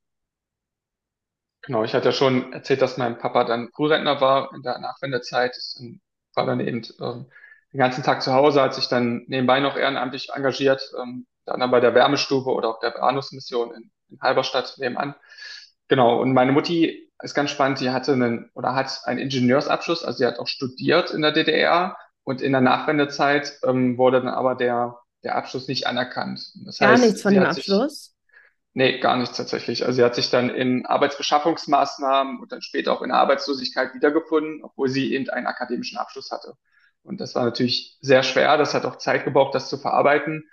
Genau, 1.63 1.83
ich 1.83 1.95
hatte 1.95 2.09
ja 2.09 2.13
schon 2.13 2.53
erzählt, 2.53 2.83
dass 2.83 2.99
mein 2.99 3.17
Papa 3.17 3.45
dann 3.45 3.71
Frührentner 3.75 4.21
war 4.21 4.53
in 4.55 4.61
der 4.61 4.81
Nachwendezeit. 4.81 5.57
War 6.35 6.45
dann 6.45 6.61
eben 6.61 6.83
ähm, 7.01 7.25
den 7.73 7.79
ganzen 7.79 8.05
Tag 8.05 8.21
zu 8.21 8.35
Hause, 8.35 8.61
hat 8.61 8.75
sich 8.75 8.89
dann 8.89 9.25
nebenbei 9.29 9.61
noch 9.61 9.79
ehrenamtlich 9.79 10.29
engagiert, 10.35 10.93
ähm, 11.03 11.27
dann 11.47 11.71
bei 11.71 11.81
der 11.81 11.95
Wärmestube 11.95 12.51
oder 12.51 12.69
auf 12.69 12.81
der 12.81 12.91
Bahnhofsmission 12.91 13.73
in, 13.75 13.91
in 14.11 14.21
Halberstadt 14.21 14.75
nebenan. 14.79 15.15
Genau, 15.89 16.21
und 16.21 16.33
meine 16.33 16.53
Mutti 16.53 17.11
ist 17.23 17.35
ganz 17.35 17.51
spannend, 17.51 17.81
die 17.81 17.91
hatte 17.91 18.13
einen 18.13 18.51
oder 18.55 18.75
hat 18.75 19.01
einen 19.05 19.21
Ingenieursabschluss, 19.21 20.05
also 20.05 20.19
sie 20.19 20.27
hat 20.27 20.39
auch 20.39 20.49
studiert 20.49 21.11
in 21.13 21.23
der 21.23 21.33
DDR 21.33 21.97
und 22.25 22.43
in 22.43 22.53
der 22.53 22.61
Nachwendezeit 22.61 23.59
ähm, 23.65 23.97
wurde 23.97 24.21
dann 24.21 24.29
aber 24.29 24.57
der, 24.57 24.99
der 25.23 25.37
Abschluss 25.37 25.69
nicht 25.69 25.87
anerkannt. 25.87 26.41
Das 26.67 26.79
Gar 26.79 26.99
nichts 26.99 27.05
heißt, 27.05 27.23
von 27.23 27.31
sie 27.31 27.39
dem 27.39 27.47
hat 27.47 27.55
sich 27.55 27.71
Abschluss. 27.71 28.17
Nee, 28.75 28.99
gar 28.99 29.17
nichts 29.17 29.39
tatsächlich. 29.39 29.87
Also 29.87 29.97
sie 29.97 30.05
hat 30.05 30.15
sich 30.15 30.29
dann 30.29 30.51
in 30.51 30.85
Arbeitsbeschaffungsmaßnahmen 30.85 32.41
und 32.41 32.53
dann 32.53 32.61
später 32.61 32.93
auch 32.93 33.01
in 33.01 33.09
der 33.09 33.17
Arbeitslosigkeit 33.17 33.95
wiedergefunden, 33.95 34.63
obwohl 34.63 34.89
sie 34.89 35.15
eben 35.15 35.31
einen 35.31 35.47
akademischen 35.47 35.97
Abschluss 35.97 36.31
hatte. 36.31 36.53
Und 37.03 37.21
das 37.21 37.35
war 37.35 37.45
natürlich 37.45 37.97
sehr 38.03 38.23
schwer. 38.23 38.59
Das 38.59 38.75
hat 38.75 38.85
auch 38.85 38.97
Zeit 38.97 39.25
gebraucht, 39.25 39.55
das 39.55 39.71
zu 39.71 39.79
verarbeiten. 39.79 40.45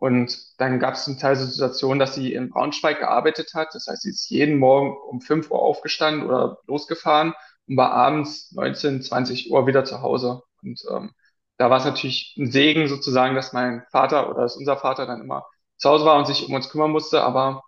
Und 0.00 0.38
dann 0.58 0.80
gab 0.80 0.94
es 0.94 1.04
zum 1.04 1.18
Teil 1.18 1.36
so 1.36 1.46
Situationen, 1.46 2.00
dass 2.00 2.16
sie 2.16 2.34
in 2.34 2.50
Braunschweig 2.50 3.00
gearbeitet 3.00 3.52
hat. 3.54 3.68
Das 3.74 3.86
heißt, 3.88 4.02
sie 4.02 4.10
ist 4.10 4.30
jeden 4.30 4.58
Morgen 4.58 4.96
um 5.08 5.20
5 5.20 5.50
Uhr 5.52 5.60
aufgestanden 5.60 6.26
oder 6.26 6.58
losgefahren 6.66 7.34
und 7.68 7.76
war 7.76 7.92
abends 7.92 8.52
19, 8.52 9.02
20 9.02 9.50
Uhr 9.52 9.66
wieder 9.68 9.84
zu 9.84 10.02
Hause. 10.02 10.42
Und 10.62 10.82
ähm, 10.90 11.12
da 11.58 11.70
war 11.70 11.78
es 11.78 11.84
natürlich 11.84 12.34
ein 12.38 12.50
Segen 12.50 12.88
sozusagen, 12.88 13.34
dass 13.36 13.52
mein 13.52 13.84
Vater 13.92 14.30
oder 14.30 14.42
dass 14.42 14.56
unser 14.56 14.78
Vater 14.78 15.06
dann 15.06 15.20
immer 15.20 15.46
zu 15.76 15.90
Hause 15.90 16.06
war 16.06 16.18
und 16.18 16.26
sich 16.26 16.48
um 16.48 16.54
uns 16.54 16.70
kümmern 16.70 16.90
musste. 16.92 17.22
Aber 17.22 17.62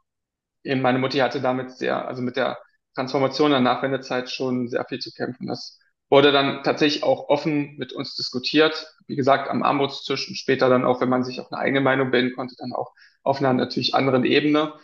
eben 0.64 0.80
meine 0.82 0.98
Mutti 0.98 1.18
hatte 1.18 1.40
damit 1.40 1.72
sehr, 1.72 2.06
also 2.08 2.22
mit 2.22 2.36
der 2.36 2.58
Transformation 2.94 3.50
der 3.52 3.60
Nachwendezeit 3.60 4.30
schon 4.30 4.68
sehr 4.68 4.84
viel 4.86 4.98
zu 5.00 5.12
kämpfen. 5.12 5.46
Das 5.48 5.78
wurde 6.12 6.30
dann 6.30 6.62
tatsächlich 6.62 7.04
auch 7.04 7.30
offen 7.30 7.74
mit 7.78 7.94
uns 7.94 8.14
diskutiert. 8.14 8.86
Wie 9.06 9.16
gesagt, 9.16 9.48
am 9.48 9.62
Armutstisch 9.62 10.28
und 10.28 10.34
später 10.36 10.68
dann 10.68 10.84
auch, 10.84 11.00
wenn 11.00 11.08
man 11.08 11.24
sich 11.24 11.40
auch 11.40 11.50
eine 11.50 11.58
eigene 11.58 11.80
Meinung 11.80 12.10
bilden 12.10 12.36
konnte, 12.36 12.54
dann 12.58 12.74
auch 12.74 12.92
auf 13.22 13.38
einer 13.38 13.54
natürlich 13.54 13.94
anderen 13.94 14.26
Ebene. 14.26 14.74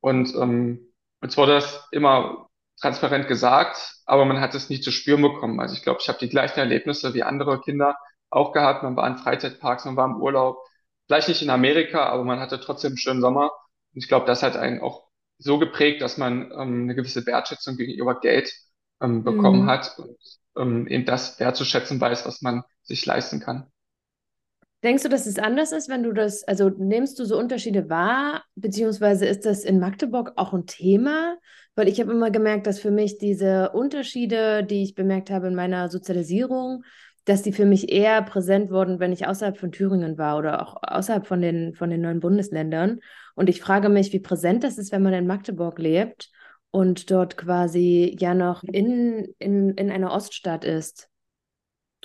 Und 0.00 0.34
ähm, 0.34 0.92
uns 1.22 1.34
wurde 1.38 1.54
das 1.54 1.88
immer 1.92 2.48
transparent 2.78 3.26
gesagt, 3.26 4.02
aber 4.04 4.26
man 4.26 4.38
hat 4.42 4.54
es 4.54 4.68
nie 4.68 4.78
zu 4.78 4.90
spüren 4.92 5.22
bekommen. 5.22 5.60
Also 5.60 5.74
ich 5.74 5.82
glaube, 5.82 6.00
ich 6.02 6.08
habe 6.08 6.18
die 6.18 6.28
gleichen 6.28 6.58
Erlebnisse 6.60 7.14
wie 7.14 7.22
andere 7.22 7.58
Kinder 7.62 7.96
auch 8.28 8.52
gehabt. 8.52 8.82
Man 8.82 8.96
war 8.96 9.08
in 9.08 9.16
Freizeitparks, 9.16 9.86
man 9.86 9.96
war 9.96 10.04
im 10.04 10.20
Urlaub. 10.20 10.58
Vielleicht 11.06 11.28
nicht 11.28 11.40
in 11.40 11.48
Amerika, 11.48 12.04
aber 12.04 12.24
man 12.24 12.38
hatte 12.38 12.60
trotzdem 12.60 12.90
einen 12.90 12.98
schönen 12.98 13.22
Sommer. 13.22 13.50
Und 13.94 14.02
ich 14.02 14.08
glaube, 14.08 14.26
das 14.26 14.42
hat 14.42 14.58
einen 14.58 14.82
auch 14.82 15.08
so 15.38 15.58
geprägt, 15.58 16.02
dass 16.02 16.18
man 16.18 16.50
ähm, 16.52 16.82
eine 16.82 16.94
gewisse 16.94 17.24
Wertschätzung 17.24 17.78
gegenüber 17.78 18.20
Geld 18.20 18.52
ähm, 19.00 19.24
bekommen 19.24 19.64
Mhm. 19.64 19.66
hat 19.66 19.98
und 19.98 20.16
ähm, 20.56 20.86
eben 20.88 21.04
das 21.04 21.38
wertzuschätzen 21.40 22.00
weiß, 22.00 22.26
was 22.26 22.42
man 22.42 22.62
sich 22.82 23.04
leisten 23.06 23.40
kann. 23.40 23.66
Denkst 24.84 25.02
du, 25.02 25.08
dass 25.08 25.26
es 25.26 25.38
anders 25.38 25.72
ist, 25.72 25.88
wenn 25.88 26.02
du 26.02 26.12
das, 26.12 26.44
also 26.44 26.68
nimmst 26.68 27.18
du 27.18 27.24
so 27.24 27.38
Unterschiede 27.38 27.88
wahr, 27.88 28.44
beziehungsweise 28.54 29.26
ist 29.26 29.44
das 29.46 29.64
in 29.64 29.80
Magdeburg 29.80 30.32
auch 30.36 30.52
ein 30.52 30.66
Thema? 30.66 31.36
Weil 31.74 31.88
ich 31.88 32.00
habe 32.00 32.12
immer 32.12 32.30
gemerkt, 32.30 32.66
dass 32.66 32.78
für 32.78 32.90
mich 32.90 33.18
diese 33.18 33.70
Unterschiede, 33.70 34.64
die 34.64 34.82
ich 34.82 34.94
bemerkt 34.94 35.30
habe 35.30 35.48
in 35.48 35.54
meiner 35.54 35.88
Sozialisierung, 35.88 36.84
dass 37.24 37.42
die 37.42 37.52
für 37.52 37.64
mich 37.66 37.90
eher 37.90 38.22
präsent 38.22 38.70
wurden, 38.70 39.00
wenn 39.00 39.12
ich 39.12 39.26
außerhalb 39.26 39.56
von 39.58 39.72
Thüringen 39.72 40.16
war 40.18 40.38
oder 40.38 40.62
auch 40.62 40.76
außerhalb 40.82 41.26
von 41.26 41.40
den, 41.40 41.74
von 41.74 41.90
den 41.90 42.02
neuen 42.02 42.20
Bundesländern. 42.20 43.00
Und 43.34 43.48
ich 43.48 43.60
frage 43.60 43.88
mich, 43.88 44.12
wie 44.12 44.20
präsent 44.20 44.62
das 44.62 44.78
ist, 44.78 44.92
wenn 44.92 45.02
man 45.02 45.14
in 45.14 45.26
Magdeburg 45.26 45.78
lebt 45.80 46.30
und 46.76 47.10
dort 47.10 47.36
quasi 47.36 48.16
ja 48.20 48.34
noch 48.34 48.62
in, 48.62 49.34
in, 49.38 49.70
in 49.70 49.90
einer 49.90 50.12
Oststadt 50.12 50.64
ist. 50.64 51.08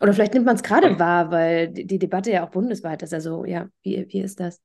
Oder 0.01 0.13
vielleicht 0.13 0.33
nimmt 0.33 0.45
man 0.45 0.55
es 0.55 0.63
gerade 0.63 0.97
wahr, 0.99 1.31
weil 1.31 1.67
die, 1.69 1.85
die 1.85 1.99
Debatte 1.99 2.31
ja 2.31 2.45
auch 2.45 2.51
bundesweit 2.51 3.03
ist. 3.03 3.13
Also 3.13 3.45
ja, 3.45 3.67
wie, 3.83 4.07
wie 4.09 4.21
ist 4.21 4.39
das? 4.39 4.61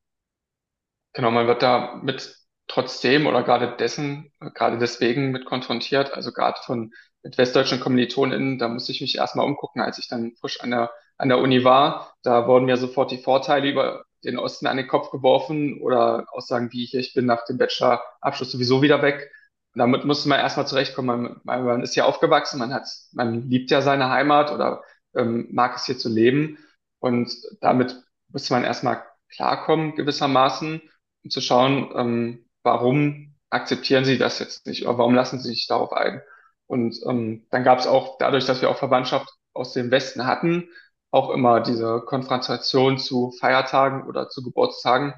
genau, 1.17 1.31
man 1.31 1.47
wird 1.49 1.63
da 1.63 2.01
mit 2.03 2.37
trotzdem 2.69 3.27
oder 3.27 3.43
gerade 3.43 3.77
dessen, 3.77 4.33
gerade 4.55 4.79
deswegen 4.79 5.33
mit 5.33 5.47
konfrontiert, 5.47 6.13
also 6.15 6.33
gerade 6.33 6.59
von 6.65 6.93
mit 7.23 7.39
westdeutschen 7.39 7.81
KommilitonInnen, 7.81 8.59
da 8.59 8.69
musste 8.69 8.93
ich 8.93 9.01
mich 9.01 9.17
erstmal 9.17 9.47
umgucken, 9.47 9.81
als 9.81 9.99
ich 9.99 10.09
dann 10.09 10.35
frisch 10.41 10.61
an 10.61 10.71
der, 10.71 10.91
an 11.17 11.29
der 11.29 11.39
Uni 11.39 11.65
war. 11.65 12.15
Da 12.23 12.47
wurden 12.47 12.67
mir 12.67 12.77
sofort 12.77 13.11
die 13.11 13.19
Vorteile 13.19 13.69
über 13.69 14.05
den 14.25 14.39
Osten 14.39 14.67
an 14.67 14.77
den 14.77 14.87
Kopf 14.87 15.11
geworfen 15.11 15.81
oder 15.81 16.27
Aussagen 16.31 16.71
wie 16.73 16.85
hier, 16.85 17.01
ich 17.01 17.15
bin 17.15 17.27
nach 17.27 17.45
dem 17.47 17.59
Bachelorabschluss 17.59 18.53
sowieso 18.53 18.83
wieder 18.83 19.03
weg. 19.03 19.31
Damit 19.77 20.05
musste 20.05 20.29
man 20.29 20.41
erstmal 20.41 20.67
zurechtkommen. 20.67 21.23
Man, 21.23 21.41
man, 21.45 21.65
man 21.65 21.83
ist 21.83 21.97
ja 21.97 22.05
aufgewachsen, 22.05 22.59
man 22.59 22.73
hat, 22.73 22.87
man 23.13 23.49
liebt 23.49 23.71
ja 23.71 23.83
seine 23.83 24.11
Heimat 24.11 24.53
oder 24.53 24.83
ähm, 25.15 25.49
mag 25.53 25.77
es 25.77 25.87
hier 25.87 25.99
zu 25.99 26.09
leben. 26.09 26.59
Und 26.99 27.33
damit 27.61 28.03
musste 28.29 28.55
man 28.55 28.65
erstmal 28.65 29.05
klarkommen, 29.31 29.95
gewissermaßen, 29.95 30.81
um 31.25 31.31
zu 31.31 31.41
schauen, 31.41 31.91
ähm, 31.95 32.47
warum 32.63 33.35
akzeptieren 33.51 34.05
sie 34.05 34.19
das 34.19 34.39
jetzt 34.39 34.67
nicht 34.67 34.87
oder 34.87 34.99
warum 34.99 35.15
lassen 35.15 35.39
sie 35.41 35.51
sich 35.51 35.67
darauf 35.67 35.93
ein. 35.93 36.23
Und 36.67 36.99
ähm, 37.07 37.47
dann 37.51 37.65
gab 37.65 37.79
es 37.79 37.87
auch, 37.87 38.19
dadurch, 38.19 38.47
dass 38.47 38.61
wir 38.63 38.71
auch 38.71 38.79
Verwandtschaft 38.79 39.29
aus 39.53 39.73
dem 39.73 39.91
Westen 39.91 40.27
hatten, 40.27 40.69
auch 41.11 41.31
immer 41.31 41.61
diese 41.61 42.01
Konfrontation 42.01 42.99
zu 42.99 43.33
Feiertagen 43.39 44.07
oder 44.09 44.29
zu 44.29 44.43
Geburtstagen, 44.43 45.15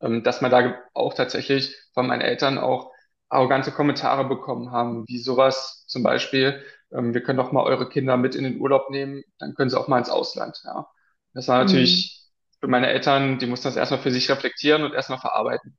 ähm, 0.00 0.22
dass 0.22 0.40
man 0.40 0.50
da 0.50 0.74
auch 0.94 1.14
tatsächlich 1.14 1.76
von 1.94 2.06
meinen 2.06 2.22
Eltern 2.22 2.58
auch 2.58 2.93
arrogante 3.34 3.72
Kommentare 3.72 4.24
bekommen 4.24 4.70
haben, 4.70 5.04
wie 5.08 5.18
sowas 5.18 5.84
zum 5.88 6.02
Beispiel, 6.02 6.62
ähm, 6.92 7.14
wir 7.14 7.22
können 7.22 7.38
doch 7.38 7.52
mal 7.52 7.64
eure 7.64 7.88
Kinder 7.88 8.16
mit 8.16 8.34
in 8.34 8.44
den 8.44 8.60
Urlaub 8.60 8.90
nehmen, 8.90 9.22
dann 9.38 9.54
können 9.54 9.70
sie 9.70 9.78
auch 9.78 9.88
mal 9.88 9.98
ins 9.98 10.10
Ausland. 10.10 10.60
Ja. 10.64 10.88
Das 11.34 11.48
war 11.48 11.62
natürlich 11.62 12.22
für 12.60 12.68
meine 12.68 12.88
Eltern, 12.88 13.38
die 13.38 13.46
mussten 13.46 13.68
das 13.68 13.76
erstmal 13.76 14.00
für 14.00 14.12
sich 14.12 14.30
reflektieren 14.30 14.84
und 14.84 14.94
erstmal 14.94 15.18
verarbeiten. 15.18 15.76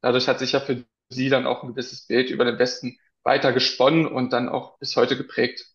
Dadurch 0.00 0.28
hat 0.28 0.38
sich 0.38 0.52
ja 0.52 0.60
für 0.60 0.84
sie 1.10 1.28
dann 1.28 1.46
auch 1.46 1.62
ein 1.62 1.70
gewisses 1.70 2.06
Bild 2.06 2.30
über 2.30 2.44
den 2.44 2.58
Westen 2.58 2.96
weiter 3.24 3.52
gesponnen 3.52 4.06
und 4.06 4.32
dann 4.32 4.48
auch 4.48 4.78
bis 4.78 4.96
heute 4.96 5.16
geprägt. 5.16 5.66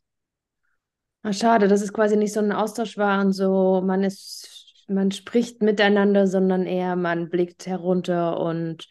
Ah, 1.24 1.34
schade, 1.34 1.67
dass 1.67 1.81
es 1.81 1.93
quasi 1.93 2.15
nicht 2.15 2.34
so 2.34 2.39
ein 2.39 2.51
Austausch 2.51 2.98
war 2.98 3.22
und 3.22 3.34
so, 3.34 3.81
man 3.86 4.03
ist, 4.03 4.86
man 4.88 5.12
spricht 5.12 5.62
miteinander, 5.62 6.25
sondern 6.25 6.65
eher 6.65 6.96
man 6.96 7.29
blickt 7.29 7.67
herunter 7.67 8.39
und 8.39 8.88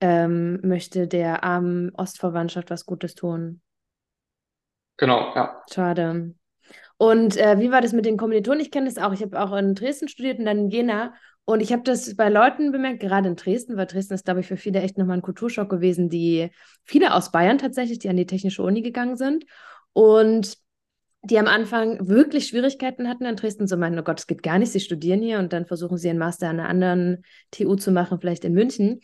ähm, 0.00 0.60
möchte 0.62 1.06
der 1.06 1.44
armen 1.44 1.94
Ostverwandtschaft 1.94 2.70
was 2.70 2.86
Gutes 2.86 3.14
tun. 3.14 3.60
Genau, 4.96 5.32
ja. 5.34 5.62
Schade. 5.72 6.34
Und 6.96 7.36
äh, 7.38 7.58
wie 7.58 7.70
war 7.70 7.80
das 7.80 7.92
mit 7.92 8.04
den 8.04 8.18
Kommilitonen? 8.18 8.60
Ich 8.60 8.70
kenne 8.70 8.86
das 8.86 9.02
auch. 9.02 9.12
Ich 9.12 9.22
habe 9.22 9.40
auch 9.40 9.56
in 9.56 9.74
Dresden 9.74 10.08
studiert 10.08 10.38
und 10.38 10.44
dann 10.44 10.58
in 10.58 10.68
Jena. 10.68 11.14
Und 11.46 11.60
ich 11.60 11.72
habe 11.72 11.82
das 11.82 12.14
bei 12.14 12.28
Leuten 12.28 12.70
bemerkt, 12.70 13.00
gerade 13.00 13.28
in 13.28 13.36
Dresden, 13.36 13.76
weil 13.76 13.86
Dresden 13.86 14.14
ist, 14.14 14.26
glaube 14.26 14.40
ich, 14.40 14.46
für 14.46 14.58
viele 14.58 14.80
echt 14.80 14.98
nochmal 14.98 15.16
ein 15.16 15.22
Kulturschock 15.22 15.70
gewesen, 15.70 16.10
die 16.10 16.50
viele 16.84 17.14
aus 17.14 17.32
Bayern 17.32 17.58
tatsächlich, 17.58 17.98
die 17.98 18.08
an 18.10 18.16
die 18.16 18.26
Technische 18.26 18.62
Uni 18.62 18.82
gegangen 18.82 19.16
sind. 19.16 19.46
Und 19.92 20.58
die 21.22 21.38
am 21.38 21.46
Anfang 21.46 22.08
wirklich 22.08 22.46
Schwierigkeiten 22.46 23.08
hatten 23.08 23.26
in 23.26 23.36
Dresden, 23.36 23.66
so 23.66 23.76
meinten, 23.76 23.98
oh 23.98 24.02
Gott, 24.02 24.20
es 24.20 24.26
geht 24.26 24.42
gar 24.42 24.58
nicht, 24.58 24.72
sie 24.72 24.80
studieren 24.80 25.20
hier 25.20 25.38
und 25.38 25.52
dann 25.52 25.66
versuchen 25.66 25.98
sie 25.98 26.08
einen 26.08 26.18
Master 26.18 26.48
an 26.48 26.60
einer 26.60 26.68
anderen 26.68 27.24
TU 27.50 27.74
zu 27.76 27.92
machen, 27.92 28.20
vielleicht 28.20 28.44
in 28.44 28.54
München. 28.54 29.00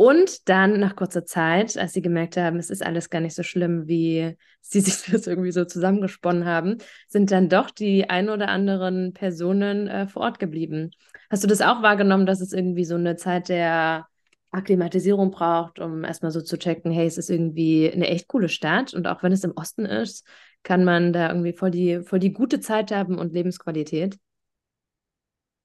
Und 0.00 0.48
dann 0.48 0.78
nach 0.78 0.94
kurzer 0.94 1.24
Zeit, 1.24 1.76
als 1.76 1.92
sie 1.92 2.02
gemerkt 2.02 2.36
haben, 2.36 2.58
es 2.60 2.70
ist 2.70 2.86
alles 2.86 3.10
gar 3.10 3.20
nicht 3.20 3.34
so 3.34 3.42
schlimm, 3.42 3.88
wie 3.88 4.36
sie 4.60 4.80
sich 4.80 5.10
das 5.10 5.26
irgendwie 5.26 5.50
so 5.50 5.64
zusammengesponnen 5.64 6.44
haben, 6.44 6.78
sind 7.08 7.32
dann 7.32 7.48
doch 7.48 7.68
die 7.70 8.08
ein 8.08 8.28
oder 8.30 8.48
anderen 8.48 9.12
Personen 9.12 9.88
äh, 9.88 10.06
vor 10.06 10.22
Ort 10.22 10.38
geblieben. 10.38 10.92
Hast 11.30 11.42
du 11.42 11.48
das 11.48 11.60
auch 11.62 11.82
wahrgenommen, 11.82 12.26
dass 12.26 12.40
es 12.40 12.52
irgendwie 12.52 12.84
so 12.84 12.94
eine 12.94 13.16
Zeit 13.16 13.48
der 13.48 14.06
Akklimatisierung 14.52 15.32
braucht, 15.32 15.80
um 15.80 16.04
erstmal 16.04 16.30
so 16.30 16.42
zu 16.42 16.56
checken, 16.58 16.92
hey, 16.92 17.06
es 17.06 17.18
ist 17.18 17.28
irgendwie 17.28 17.90
eine 17.92 18.06
echt 18.06 18.28
coole 18.28 18.48
Stadt 18.48 18.94
und 18.94 19.08
auch 19.08 19.24
wenn 19.24 19.32
es 19.32 19.42
im 19.42 19.52
Osten 19.56 19.84
ist, 19.84 20.24
kann 20.62 20.84
man 20.84 21.12
da 21.12 21.28
irgendwie 21.28 21.52
voll 21.52 21.72
die, 21.72 22.02
voll 22.02 22.20
die 22.20 22.32
gute 22.32 22.60
Zeit 22.60 22.92
haben 22.92 23.18
und 23.18 23.32
Lebensqualität? 23.32 24.16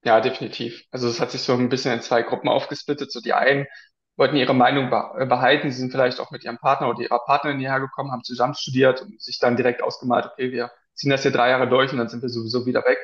Ja, 0.04 0.20
definitiv. 0.20 0.84
Also 0.92 1.08
es 1.08 1.20
hat 1.22 1.32
sich 1.32 1.42
so 1.42 1.54
ein 1.54 1.70
bisschen 1.70 1.94
in 1.94 2.02
zwei 2.02 2.24
Gruppen 2.24 2.50
aufgesplittet. 2.50 3.12
So 3.12 3.22
die 3.22 3.34
einen 3.34 3.68
wollten 4.15 4.36
ihre 4.36 4.53
Meinung 4.53 4.91
äh, 5.17 5.25
behalten, 5.25 5.72
sie 5.72 5.79
sind 5.79 5.91
vielleicht 5.91 6.20
auch 6.20 6.32
mit 6.32 6.43
ihrem 6.43 6.58
Partner 6.58 6.89
oder 6.89 7.01
ihrer 7.01 7.20
Partnerin 7.20 7.60
hierher 7.60 7.79
gekommen, 7.79 8.12
haben 8.12 8.24
zusammen 8.24 8.53
studiert 8.53 9.01
und 9.01 9.22
sich 9.22 9.39
dann 9.39 9.55
direkt 9.58 9.82
ausgemalt, 9.84 10.25
okay, 10.25 10.51
wir 10.51 10.72
ziehen 10.93 11.10
das 11.10 11.24
hier 11.24 11.32
drei 11.32 11.50
Jahre 11.50 11.67
durch 11.67 11.91
und 11.91 11.98
dann 11.98 12.10
sind 12.10 12.22
wir 12.22 12.29
sowieso 12.29 12.65
wieder 12.65 12.84
weg. 12.86 12.98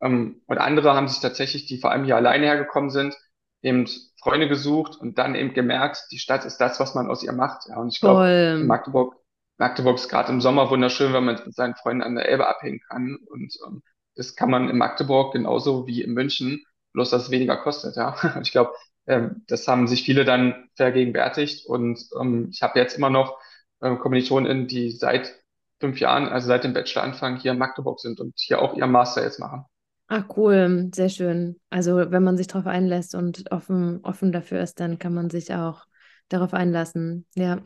Ähm, 0.00 0.42
und 0.46 0.58
andere 0.58 0.94
haben 0.94 1.08
sich 1.08 1.20
tatsächlich, 1.20 1.66
die 1.66 1.78
vor 1.78 1.90
allem 1.90 2.04
hier 2.04 2.16
alleine 2.16 2.46
hergekommen 2.46 2.90
sind, 2.90 3.16
eben 3.62 3.86
Freunde 4.22 4.48
gesucht 4.48 4.96
und 4.96 5.18
dann 5.18 5.34
eben 5.34 5.54
gemerkt, 5.54 6.06
die 6.12 6.18
Stadt 6.18 6.44
ist 6.44 6.58
das, 6.58 6.78
was 6.80 6.94
man 6.94 7.10
aus 7.10 7.22
ihr 7.22 7.32
macht. 7.32 7.68
Ja, 7.68 7.78
und 7.78 7.88
ich 7.88 8.00
glaube, 8.00 8.62
Magdeburg, 8.64 9.16
Magdeburg 9.58 9.96
ist 9.96 10.08
gerade 10.08 10.32
im 10.32 10.40
Sommer 10.40 10.70
wunderschön, 10.70 11.12
wenn 11.12 11.24
man 11.24 11.40
mit 11.44 11.54
seinen 11.54 11.74
Freunden 11.74 12.02
an 12.02 12.14
der 12.14 12.28
Elbe 12.28 12.46
abhängen 12.46 12.80
kann. 12.88 13.16
Und 13.30 13.56
ähm, 13.66 13.82
das 14.16 14.36
kann 14.36 14.50
man 14.50 14.68
in 14.68 14.78
Magdeburg 14.78 15.32
genauso 15.32 15.86
wie 15.86 16.02
in 16.02 16.12
München, 16.12 16.62
bloß 16.92 17.10
dass 17.10 17.24
es 17.24 17.30
weniger 17.30 17.56
kostet. 17.56 17.96
Ja, 17.96 18.14
und 18.36 18.46
ich 18.46 18.52
glaube, 18.52 18.72
das 19.06 19.68
haben 19.68 19.86
sich 19.86 20.04
viele 20.04 20.24
dann 20.24 20.68
vergegenwärtigt. 20.76 21.66
Und 21.66 22.04
ähm, 22.20 22.48
ich 22.50 22.62
habe 22.62 22.78
jetzt 22.78 22.96
immer 22.96 23.10
noch 23.10 23.38
äh, 23.80 23.94
KommilitonInnen, 23.96 24.66
die 24.66 24.90
seit 24.90 25.34
fünf 25.80 26.00
Jahren, 26.00 26.28
also 26.28 26.46
seit 26.46 26.64
dem 26.64 26.72
Bacheloranfang 26.72 27.38
hier 27.38 27.52
in 27.52 27.58
Magdeburg 27.58 28.00
sind 28.00 28.20
und 28.20 28.34
hier 28.36 28.62
auch 28.62 28.74
ihren 28.74 28.90
Master 28.90 29.22
jetzt 29.22 29.40
machen. 29.40 29.64
Ach 30.08 30.24
cool, 30.36 30.90
sehr 30.94 31.08
schön. 31.08 31.60
Also 31.70 32.10
wenn 32.10 32.22
man 32.22 32.36
sich 32.36 32.46
darauf 32.46 32.66
einlässt 32.66 33.14
und 33.14 33.50
offen, 33.50 34.00
offen 34.02 34.32
dafür 34.32 34.60
ist, 34.60 34.80
dann 34.80 34.98
kann 34.98 35.14
man 35.14 35.30
sich 35.30 35.52
auch 35.54 35.84
darauf 36.28 36.54
einlassen. 36.54 37.26
Ja. 37.34 37.62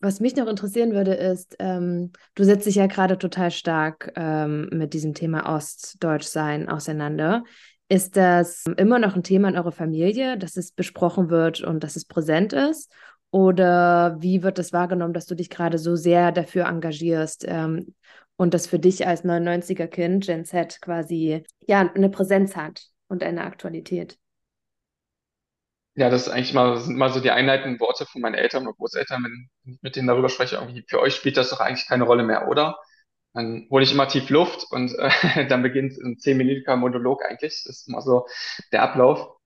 Was 0.00 0.20
mich 0.20 0.36
noch 0.36 0.46
interessieren 0.46 0.92
würde, 0.92 1.14
ist, 1.14 1.56
ähm, 1.58 2.12
du 2.34 2.44
setzt 2.44 2.66
dich 2.66 2.74
ja 2.74 2.86
gerade 2.86 3.16
total 3.16 3.50
stark 3.50 4.12
ähm, 4.16 4.68
mit 4.70 4.92
diesem 4.92 5.14
Thema 5.14 5.54
Ostdeutschsein 5.54 6.68
auseinander. 6.68 7.44
Ist 7.88 8.16
das 8.16 8.64
immer 8.76 8.98
noch 8.98 9.14
ein 9.14 9.22
Thema 9.22 9.48
in 9.48 9.56
eurer 9.56 9.72
Familie, 9.72 10.38
dass 10.38 10.56
es 10.56 10.72
besprochen 10.72 11.28
wird 11.30 11.60
und 11.60 11.84
dass 11.84 11.96
es 11.96 12.06
präsent 12.06 12.52
ist? 12.52 12.90
Oder 13.30 14.16
wie 14.20 14.42
wird 14.42 14.58
das 14.58 14.72
wahrgenommen, 14.72 15.12
dass 15.12 15.26
du 15.26 15.34
dich 15.34 15.50
gerade 15.50 15.78
so 15.78 15.96
sehr 15.96 16.32
dafür 16.32 16.66
engagierst 16.66 17.44
ähm, 17.46 17.94
und 18.36 18.54
das 18.54 18.66
für 18.66 18.78
dich 18.78 19.06
als 19.06 19.24
99er-Kind, 19.24 20.24
Gen 20.26 20.44
Z, 20.44 20.80
quasi 20.80 21.42
ja, 21.66 21.80
eine 21.94 22.08
Präsenz 22.10 22.56
hat 22.56 22.86
und 23.08 23.22
eine 23.22 23.44
Aktualität? 23.44 24.18
Ja, 25.96 26.10
das 26.10 26.22
ist 26.26 26.28
eigentlich 26.32 26.54
mal, 26.54 26.76
sind 26.78 26.96
mal 26.96 27.12
so 27.12 27.20
die 27.20 27.30
einleitenden 27.30 27.78
Worte 27.78 28.04
von 28.06 28.20
meinen 28.20 28.34
Eltern 28.34 28.66
und 28.66 28.76
Großeltern, 28.76 29.22
wenn 29.24 29.48
ich 29.74 29.82
mit 29.82 29.94
denen 29.96 30.08
darüber 30.08 30.28
spreche, 30.28 30.56
irgendwie, 30.56 30.84
für 30.88 31.00
euch 31.00 31.14
spielt 31.14 31.36
das 31.36 31.50
doch 31.50 31.60
eigentlich 31.60 31.86
keine 31.86 32.04
Rolle 32.04 32.24
mehr, 32.24 32.48
oder? 32.48 32.76
Dann 33.34 33.66
hole 33.70 33.84
ich 33.84 33.92
immer 33.92 34.08
tief 34.08 34.30
Luft 34.30 34.66
und 34.70 34.94
äh, 34.98 35.46
dann 35.48 35.62
beginnt 35.62 35.98
ein 35.98 36.18
zehnminütiger 36.18 36.76
Monolog 36.76 37.22
eigentlich. 37.24 37.62
Das 37.66 37.80
ist 37.80 37.88
immer 37.88 38.00
so 38.00 38.26
der 38.72 38.82
Ablauf. 38.82 39.36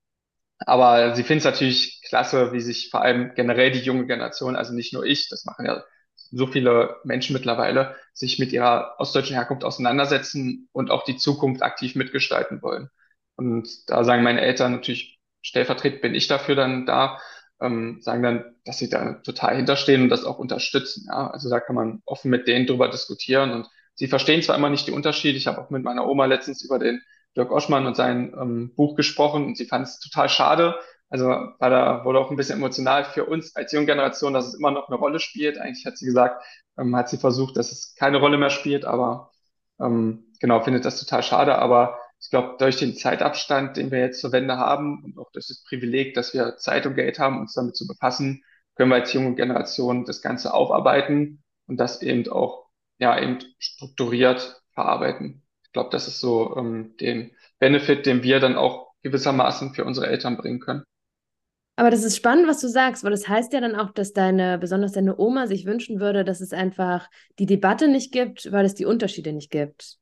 Aber 0.60 1.14
sie 1.14 1.22
finden 1.22 1.38
es 1.38 1.44
natürlich 1.44 2.02
klasse, 2.06 2.52
wie 2.52 2.60
sich 2.60 2.90
vor 2.90 3.02
allem 3.02 3.32
generell 3.34 3.70
die 3.70 3.80
junge 3.80 4.06
Generation, 4.06 4.56
also 4.56 4.74
nicht 4.74 4.92
nur 4.92 5.04
ich, 5.04 5.28
das 5.28 5.44
machen 5.44 5.66
ja 5.66 5.84
so 6.30 6.46
viele 6.46 6.96
Menschen 7.04 7.32
mittlerweile, 7.32 7.96
sich 8.12 8.38
mit 8.38 8.52
ihrer 8.52 8.96
ostdeutschen 8.98 9.36
Herkunft 9.36 9.64
auseinandersetzen 9.64 10.68
und 10.72 10.90
auch 10.90 11.04
die 11.04 11.16
Zukunft 11.16 11.62
aktiv 11.62 11.94
mitgestalten 11.94 12.60
wollen. 12.60 12.90
Und 13.36 13.68
da 13.88 14.04
sagen 14.04 14.24
meine 14.24 14.40
Eltern 14.40 14.72
natürlich, 14.72 15.20
stellvertretend 15.42 16.02
bin 16.02 16.14
ich 16.14 16.26
dafür 16.26 16.56
dann 16.56 16.86
da, 16.86 17.20
ähm, 17.60 18.00
sagen 18.02 18.22
dann, 18.22 18.56
dass 18.64 18.78
sie 18.78 18.90
da 18.90 19.14
total 19.14 19.56
hinterstehen 19.56 20.02
und 20.02 20.08
das 20.10 20.24
auch 20.24 20.38
unterstützen. 20.38 21.06
Ja? 21.08 21.30
Also 21.30 21.48
da 21.48 21.60
kann 21.60 21.76
man 21.76 22.02
offen 22.04 22.30
mit 22.30 22.48
denen 22.48 22.66
drüber 22.66 22.88
diskutieren 22.88 23.52
und 23.52 23.68
Sie 23.98 24.06
verstehen 24.06 24.42
zwar 24.42 24.56
immer 24.56 24.70
nicht 24.70 24.86
die 24.86 24.92
Unterschiede. 24.92 25.36
Ich 25.36 25.48
habe 25.48 25.60
auch 25.60 25.70
mit 25.70 25.82
meiner 25.82 26.06
Oma 26.06 26.26
letztens 26.26 26.62
über 26.64 26.78
den 26.78 27.02
Dirk 27.36 27.50
Oschmann 27.50 27.84
und 27.84 27.96
sein 27.96 28.32
ähm, 28.40 28.72
Buch 28.76 28.94
gesprochen 28.94 29.44
und 29.44 29.56
sie 29.56 29.66
fand 29.66 29.88
es 29.88 29.98
total 29.98 30.28
schade. 30.28 30.76
Also 31.08 31.26
war 31.26 31.70
da 31.70 32.04
wurde 32.04 32.20
auch 32.20 32.30
ein 32.30 32.36
bisschen 32.36 32.58
emotional 32.58 33.04
für 33.04 33.24
uns 33.24 33.56
als 33.56 33.72
junge 33.72 33.86
Generation, 33.86 34.34
dass 34.34 34.46
es 34.46 34.54
immer 34.54 34.70
noch 34.70 34.88
eine 34.88 34.96
Rolle 34.98 35.18
spielt. 35.18 35.58
Eigentlich 35.58 35.84
hat 35.84 35.98
sie 35.98 36.06
gesagt, 36.06 36.44
ähm, 36.78 36.94
hat 36.94 37.08
sie 37.08 37.16
versucht, 37.18 37.56
dass 37.56 37.72
es 37.72 37.96
keine 37.96 38.18
Rolle 38.18 38.38
mehr 38.38 38.50
spielt, 38.50 38.84
aber 38.84 39.32
ähm, 39.80 40.26
genau, 40.40 40.60
findet 40.60 40.84
das 40.84 41.00
total 41.00 41.24
schade. 41.24 41.58
Aber 41.58 41.98
ich 42.20 42.30
glaube, 42.30 42.54
durch 42.58 42.76
den 42.76 42.94
Zeitabstand, 42.94 43.76
den 43.76 43.90
wir 43.90 43.98
jetzt 43.98 44.20
zur 44.20 44.30
Wende 44.30 44.58
haben 44.58 45.02
und 45.04 45.18
auch 45.18 45.32
durch 45.32 45.48
das 45.48 45.64
Privileg, 45.64 46.14
dass 46.14 46.34
wir 46.34 46.56
Zeit 46.58 46.86
und 46.86 46.94
Geld 46.94 47.18
haben, 47.18 47.40
uns 47.40 47.54
damit 47.54 47.76
zu 47.76 47.88
befassen, 47.88 48.44
können 48.76 48.90
wir 48.90 48.96
als 48.96 49.12
junge 49.12 49.34
Generation 49.34 50.04
das 50.04 50.22
Ganze 50.22 50.54
aufarbeiten 50.54 51.42
und 51.66 51.78
das 51.78 52.00
eben 52.00 52.28
auch 52.30 52.67
ja, 52.98 53.20
eben 53.20 53.38
strukturiert 53.58 54.62
verarbeiten. 54.72 55.42
Ich 55.64 55.72
glaube, 55.72 55.90
das 55.90 56.08
ist 56.08 56.20
so 56.20 56.56
ähm, 56.56 56.96
den 57.00 57.32
Benefit, 57.58 58.06
den 58.06 58.22
wir 58.22 58.40
dann 58.40 58.56
auch 58.56 58.92
gewissermaßen 59.02 59.74
für 59.74 59.84
unsere 59.84 60.08
Eltern 60.08 60.36
bringen 60.36 60.60
können. 60.60 60.84
Aber 61.76 61.90
das 61.90 62.02
ist 62.02 62.16
spannend, 62.16 62.48
was 62.48 62.60
du 62.60 62.68
sagst, 62.68 63.04
weil 63.04 63.12
das 63.12 63.28
heißt 63.28 63.52
ja 63.52 63.60
dann 63.60 63.76
auch, 63.76 63.92
dass 63.92 64.12
deine, 64.12 64.58
besonders 64.58 64.92
deine 64.92 65.16
Oma 65.16 65.46
sich 65.46 65.64
wünschen 65.64 66.00
würde, 66.00 66.24
dass 66.24 66.40
es 66.40 66.52
einfach 66.52 67.08
die 67.38 67.46
Debatte 67.46 67.86
nicht 67.86 68.10
gibt, 68.10 68.50
weil 68.50 68.66
es 68.66 68.74
die 68.74 68.84
Unterschiede 68.84 69.32
nicht 69.32 69.50
gibt. 69.50 69.98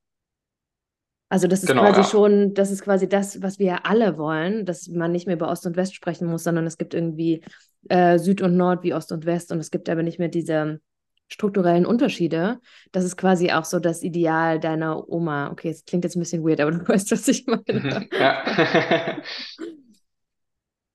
Also 1.29 1.49
das 1.49 1.63
ist 1.63 1.69
genau, 1.69 1.83
quasi 1.83 2.01
ja. 2.01 2.07
schon, 2.07 2.55
das 2.55 2.71
ist 2.71 2.83
quasi 2.83 3.09
das, 3.09 3.43
was 3.43 3.59
wir 3.59 3.67
ja 3.67 3.81
alle 3.83 4.17
wollen, 4.17 4.65
dass 4.65 4.89
man 4.89 5.13
nicht 5.13 5.27
mehr 5.27 5.37
über 5.37 5.51
Ost 5.51 5.67
und 5.67 5.77
West 5.77 5.95
sprechen 5.95 6.29
muss, 6.29 6.45
sondern 6.45 6.67
es 6.67 6.79
gibt 6.79 6.95
irgendwie 6.95 7.43
äh, 7.89 8.19
Süd 8.19 8.41
und 8.41 8.57
Nord 8.57 8.83
wie 8.83 8.95
Ost 8.95 9.13
und 9.13 9.27
West 9.27 9.53
und 9.53 9.59
es 9.59 9.71
gibt 9.71 9.91
aber 9.91 10.03
nicht 10.03 10.19
mehr 10.19 10.29
diese 10.29 10.81
strukturellen 11.29 11.87
Unterschiede. 11.87 12.61
Das 12.93 13.05
ist 13.05 13.17
quasi 13.17 13.51
auch 13.53 13.65
so 13.65 13.81
das 13.81 14.03
Ideal 14.03 14.61
deiner 14.61 15.09
Oma. 15.09 15.51
Okay, 15.51 15.71
es 15.71 15.85
klingt 15.85 16.05
jetzt 16.05 16.17
ein 16.17 16.21
bisschen 16.21 16.45
weird, 16.45 16.61
aber 16.61 16.71
du 16.73 16.87
weißt, 16.89 17.11
was 17.13 17.29
ich 17.29 17.47
meine. 17.47 17.63
Mhm, 17.67 18.09
ja. 18.13 18.43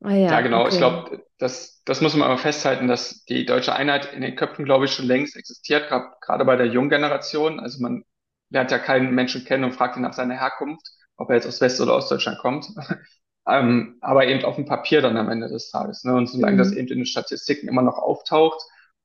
ah, 0.02 0.14
ja, 0.14 0.16
ja, 0.16 0.42
genau. 0.42 0.62
Okay. 0.62 0.70
Ich 0.72 0.78
glaube, 0.78 1.26
das, 1.38 1.82
das 1.86 2.02
muss 2.02 2.16
man 2.16 2.30
aber 2.30 2.38
festhalten, 2.38 2.88
dass 2.88 3.26
die 3.26 3.46
deutsche 3.46 3.76
Einheit 3.76 4.14
in 4.14 4.22
den 4.22 4.36
Köpfen, 4.36 4.66
glaube 4.66 4.86
ich, 4.86 4.92
schon 4.92 5.06
längst 5.06 5.36
existiert, 5.36 5.90
gerade 5.90 6.46
bei 6.46 6.56
der 6.56 6.68
jungen 6.68 6.90
Generation. 6.90 7.60
Also 7.60 7.82
man 7.82 8.04
lernt 8.50 8.72
ja 8.72 8.80
keinen 8.80 9.14
Menschen 9.14 9.44
kennen 9.44 9.64
und 9.64 9.74
fragt 9.74 9.96
ihn 9.96 10.04
nach 10.04 10.14
seiner 10.14 10.36
Herkunft, 10.36 10.88
ob 11.18 11.30
er 11.30 11.36
jetzt 11.36 11.48
aus 11.48 11.62
West- 11.62 11.82
oder 11.82 11.96
Ostdeutschland 11.96 12.40
kommt. 12.40 12.68
ähm, 13.48 13.98
aber 14.02 14.28
eben 14.28 14.46
auf 14.46 14.56
dem 14.56 14.66
Papier 14.66 15.02
dann 15.02 15.18
am 15.18 15.30
Ende 15.30 15.48
des 15.48 15.72
Tages. 15.72 16.04
Ne? 16.04 16.14
Und 16.14 16.28
solange 16.28 16.54
mhm. 16.54 16.60
das 16.60 16.72
eben 16.74 16.88
in 16.88 17.00
den 17.00 17.06
Statistiken 17.06 17.68
immer 17.68 17.82
noch 17.82 17.98
auftaucht, 17.98 18.62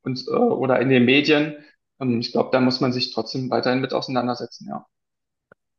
und, 0.06 0.24
äh, 0.28 0.32
oder 0.32 0.80
in 0.80 0.88
den 0.88 1.04
Medien. 1.04 1.56
Ähm, 2.00 2.20
ich 2.20 2.32
glaube, 2.32 2.50
da 2.52 2.60
muss 2.60 2.80
man 2.80 2.92
sich 2.92 3.12
trotzdem 3.12 3.50
weiterhin 3.50 3.80
mit 3.80 3.92
auseinandersetzen, 3.92 4.68
ja. 4.68 4.86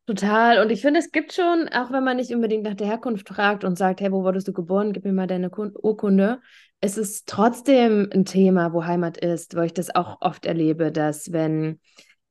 Total. 0.06 0.62
Und 0.62 0.70
ich 0.70 0.80
finde, 0.80 1.00
es 1.00 1.12
gibt 1.12 1.34
schon, 1.34 1.68
auch 1.68 1.92
wenn 1.92 2.02
man 2.02 2.16
nicht 2.16 2.32
unbedingt 2.32 2.62
nach 2.62 2.74
der 2.74 2.86
Herkunft 2.86 3.28
fragt 3.28 3.62
und 3.64 3.76
sagt, 3.76 4.00
hey, 4.00 4.10
wo 4.10 4.22
wurdest 4.24 4.48
du 4.48 4.54
geboren? 4.54 4.94
Gib 4.94 5.04
mir 5.04 5.12
mal 5.12 5.26
deine 5.26 5.50
Urkunde. 5.50 6.40
Es 6.80 6.96
ist 6.96 7.28
trotzdem 7.28 8.08
ein 8.10 8.24
Thema, 8.24 8.72
wo 8.72 8.86
Heimat 8.86 9.18
ist, 9.18 9.54
wo 9.54 9.60
ich 9.60 9.74
das 9.74 9.94
auch 9.94 10.22
oft 10.22 10.46
erlebe, 10.46 10.92
dass 10.92 11.32
wenn 11.32 11.78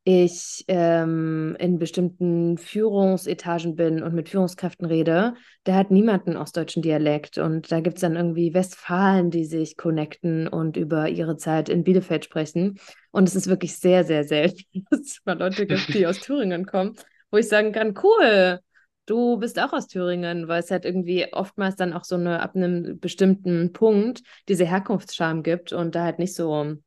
ich 0.09 0.63
ähm, 0.69 1.57
in 1.59 1.79
bestimmten 1.79 2.57
Führungsetagen 2.57 3.75
bin 3.75 4.01
und 4.01 4.13
mit 4.13 4.29
Führungskräften 4.29 4.87
rede, 4.87 5.33
da 5.65 5.75
hat 5.75 5.91
niemand 5.91 6.27
einen 6.27 6.37
ostdeutschen 6.37 6.81
Dialekt. 6.81 7.37
Und 7.37 7.73
da 7.73 7.81
gibt 7.81 7.97
es 7.97 8.03
dann 8.03 8.15
irgendwie 8.15 8.53
Westfalen, 8.53 9.31
die 9.31 9.43
sich 9.43 9.75
connecten 9.75 10.47
und 10.47 10.77
über 10.77 11.09
ihre 11.09 11.35
Zeit 11.35 11.67
in 11.67 11.83
Bielefeld 11.83 12.23
sprechen. 12.23 12.79
Und 13.11 13.27
es 13.27 13.35
ist 13.35 13.47
wirklich 13.47 13.77
sehr, 13.79 14.05
sehr 14.05 14.23
selten, 14.23 14.63
dass 14.89 15.01
es 15.01 15.19
mal 15.25 15.37
Leute 15.37 15.65
gibt, 15.65 15.93
die 15.93 16.07
aus 16.07 16.19
Thüringen 16.21 16.65
kommen, 16.65 16.95
wo 17.29 17.35
ich 17.35 17.49
sagen 17.49 17.73
kann, 17.73 17.93
cool, 18.01 18.61
du 19.07 19.35
bist 19.35 19.59
auch 19.59 19.73
aus 19.73 19.87
Thüringen, 19.87 20.47
weil 20.47 20.61
es 20.61 20.71
halt 20.71 20.85
irgendwie 20.85 21.33
oftmals 21.33 21.75
dann 21.75 21.91
auch 21.91 22.05
so 22.05 22.15
eine, 22.15 22.41
ab 22.41 22.55
einem 22.55 22.97
bestimmten 22.97 23.73
Punkt 23.73 24.21
diese 24.47 24.63
Herkunftsscham 24.63 25.43
gibt 25.43 25.73
und 25.73 25.95
da 25.95 26.05
halt 26.05 26.17
nicht 26.17 26.33
so 26.33 26.77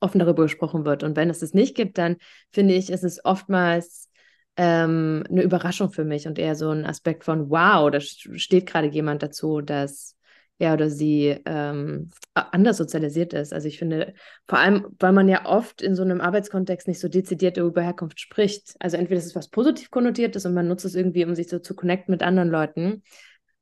offen 0.00 0.18
darüber 0.18 0.42
gesprochen 0.42 0.84
wird. 0.84 1.02
Und 1.02 1.16
wenn 1.16 1.30
es 1.30 1.42
es 1.42 1.54
nicht 1.54 1.76
gibt, 1.76 1.98
dann 1.98 2.16
finde 2.52 2.74
ich, 2.74 2.90
ist 2.90 3.04
es 3.04 3.24
oftmals 3.24 4.10
ähm, 4.56 5.24
eine 5.30 5.42
Überraschung 5.42 5.90
für 5.90 6.04
mich 6.04 6.26
und 6.26 6.38
eher 6.38 6.54
so 6.54 6.70
ein 6.70 6.84
Aspekt 6.84 7.24
von, 7.24 7.50
wow, 7.50 7.90
da 7.90 8.00
steht 8.00 8.66
gerade 8.66 8.88
jemand 8.88 9.22
dazu, 9.22 9.60
dass 9.60 10.16
er 10.58 10.74
oder 10.74 10.90
sie 10.90 11.36
ähm, 11.46 12.10
anders 12.34 12.78
sozialisiert 12.78 13.32
ist. 13.32 13.52
Also 13.52 13.68
ich 13.68 13.78
finde, 13.78 14.14
vor 14.48 14.58
allem, 14.58 14.86
weil 14.98 15.12
man 15.12 15.28
ja 15.28 15.46
oft 15.46 15.82
in 15.82 15.94
so 15.94 16.02
einem 16.02 16.20
Arbeitskontext 16.20 16.88
nicht 16.88 16.98
so 16.98 17.08
dezidiert 17.08 17.56
über 17.58 17.82
Herkunft 17.82 18.18
spricht. 18.20 18.74
Also 18.80 18.96
entweder 18.96 19.18
ist 19.18 19.26
es 19.26 19.36
was 19.36 19.48
positiv 19.48 19.90
konnotiertes 19.90 20.44
und 20.46 20.54
man 20.54 20.66
nutzt 20.66 20.84
es 20.84 20.96
irgendwie, 20.96 21.24
um 21.24 21.34
sich 21.36 21.48
so 21.48 21.60
zu 21.60 21.76
connecten 21.76 22.10
mit 22.10 22.22
anderen 22.22 22.48
Leuten. 22.48 23.02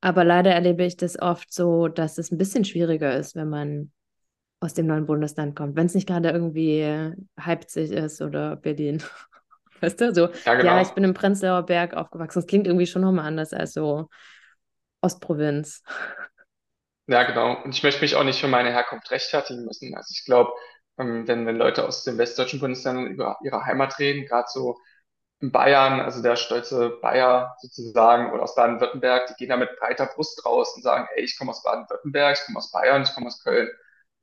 Aber 0.01 0.25
leider 0.25 0.53
erlebe 0.53 0.85
ich 0.85 0.97
das 0.97 1.19
oft 1.21 1.53
so, 1.53 1.89
dass 1.89 2.17
es 2.17 2.31
ein 2.31 2.39
bisschen 2.39 2.65
schwieriger 2.65 3.17
ist, 3.17 3.35
wenn 3.35 3.49
man 3.49 3.93
aus 4.67 4.75
dem 4.75 4.87
neuen 4.87 5.07
Bundesland 5.07 5.57
kommt. 5.57 5.77
Wenn 5.77 5.87
es 5.87 5.95
nicht 5.95 6.09
gerade 6.09 6.31
irgendwie 6.31 7.15
Leipzig 7.37 7.91
ist 7.91 8.21
oder 8.21 8.57
Berlin. 8.57 9.03
Weißt 9.81 10.01
du, 10.01 10.15
so, 10.15 10.29
ja, 10.45 10.55
genau. 10.55 10.73
ja, 10.73 10.83
ich 10.83 10.91
bin 10.91 11.05
im 11.05 11.15
Prenzlauer 11.15 11.63
Berg 11.63 11.95
aufgewachsen. 11.95 12.41
Das 12.41 12.47
klingt 12.47 12.67
irgendwie 12.67 12.87
schon 12.87 13.03
nochmal 13.03 13.27
anders 13.27 13.53
als 13.53 13.73
so 13.73 14.09
Ostprovinz. 15.01 15.83
Ja, 17.09 17.23
genau. 17.23 17.63
Und 17.63 17.73
ich 17.73 17.85
möchte 17.85 18.01
mich 18.01 18.17
auch 18.17 18.25
nicht 18.25 18.41
für 18.41 18.49
meine 18.49 18.73
Herkunft 18.73 19.13
rechtfertigen 19.13 19.65
müssen. 19.65 19.95
Also 19.95 20.11
ich 20.11 20.25
glaube, 20.25 20.51
ähm, 20.99 21.29
wenn, 21.29 21.47
wenn 21.47 21.57
Leute 21.57 21.87
aus 21.87 22.03
den 22.03 22.19
westdeutschen 22.19 22.59
Bundesländern 22.59 23.07
über 23.07 23.39
ihre 23.45 23.65
Heimat 23.65 24.01
reden, 24.01 24.27
gerade 24.27 24.49
so 24.49 24.77
in 25.39 25.53
Bayern, 25.53 26.01
also 26.01 26.21
der 26.21 26.35
stolze 26.35 26.99
Bayer 27.01 27.55
sozusagen, 27.61 28.33
oder 28.33 28.43
aus 28.43 28.57
Baden-Württemberg, 28.57 29.29
die 29.29 29.35
gehen 29.35 29.51
da 29.51 29.57
mit 29.57 29.79
breiter 29.79 30.07
Brust 30.07 30.45
raus 30.45 30.75
und 30.75 30.83
sagen, 30.83 31.07
ey, 31.15 31.23
ich 31.23 31.39
komme 31.39 31.53
aus 31.53 31.63
Baden-Württemberg, 31.63 32.39
ich 32.41 32.45
komme 32.45 32.59
aus 32.59 32.73
Bayern, 32.73 33.03
ich 33.03 33.15
komme 33.15 33.29
aus 33.29 33.41
Köln. 33.41 33.69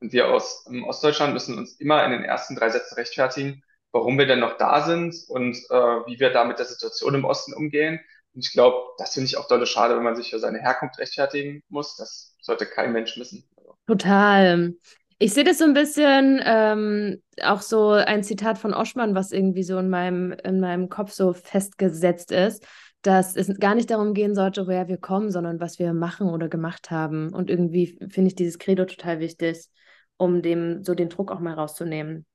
Und 0.04 0.12
wir 0.12 0.28
aus 0.28 0.66
ähm, 0.70 0.84
Ostdeutschland 0.84 1.32
müssen 1.32 1.56
uns 1.56 1.80
immer 1.80 2.04
in 2.04 2.10
den 2.10 2.24
ersten 2.24 2.54
drei 2.56 2.68
Sätzen 2.68 2.96
rechtfertigen, 2.96 3.62
warum 3.90 4.18
wir 4.18 4.26
denn 4.26 4.38
noch 4.38 4.58
da 4.58 4.82
sind 4.82 5.14
und 5.28 5.56
äh, 5.70 5.74
wie 5.74 6.20
wir 6.20 6.28
da 6.28 6.44
mit 6.44 6.58
der 6.58 6.66
Situation 6.66 7.14
im 7.14 7.24
Osten 7.24 7.54
umgehen. 7.54 8.00
Und 8.34 8.44
ich 8.44 8.52
glaube, 8.52 8.76
das 8.98 9.14
finde 9.14 9.28
ich 9.28 9.38
auch 9.38 9.48
dolle 9.48 9.64
schade, 9.64 9.96
wenn 9.96 10.02
man 10.02 10.14
sich 10.14 10.28
für 10.28 10.38
seine 10.38 10.58
Herkunft 10.58 10.98
rechtfertigen 10.98 11.62
muss. 11.70 11.96
Das 11.96 12.36
sollte 12.42 12.66
kein 12.66 12.92
Mensch 12.92 13.18
wissen. 13.18 13.48
Total. 13.86 14.74
Ich 15.18 15.32
sehe 15.32 15.44
das 15.44 15.56
so 15.56 15.64
ein 15.64 15.72
bisschen 15.72 16.38
ähm, 16.44 17.22
auch 17.42 17.62
so 17.62 17.92
ein 17.92 18.22
Zitat 18.22 18.58
von 18.58 18.74
Oschmann, 18.74 19.14
was 19.14 19.32
irgendwie 19.32 19.62
so 19.62 19.78
in 19.78 19.88
meinem, 19.88 20.32
in 20.32 20.60
meinem 20.60 20.90
Kopf 20.90 21.12
so 21.12 21.32
festgesetzt 21.32 22.30
ist, 22.30 22.66
dass 23.00 23.36
es 23.36 23.58
gar 23.58 23.74
nicht 23.74 23.90
darum 23.90 24.12
gehen 24.12 24.34
sollte, 24.34 24.66
woher 24.66 24.86
wir 24.86 24.98
kommen, 24.98 25.30
sondern 25.30 25.60
was 25.60 25.78
wir 25.78 25.94
machen 25.94 26.28
oder 26.28 26.50
gemacht 26.50 26.90
haben. 26.90 27.32
Und 27.32 27.48
irgendwie 27.48 27.98
finde 28.10 28.28
ich 28.28 28.34
dieses 28.34 28.58
Credo 28.58 28.84
total 28.84 29.18
wichtig, 29.18 29.70
um 30.16 30.42
dem 30.42 30.84
so 30.84 30.94
den 30.94 31.08
Druck 31.08 31.30
auch 31.30 31.40
mal 31.40 31.54
rauszunehmen. 31.54 32.26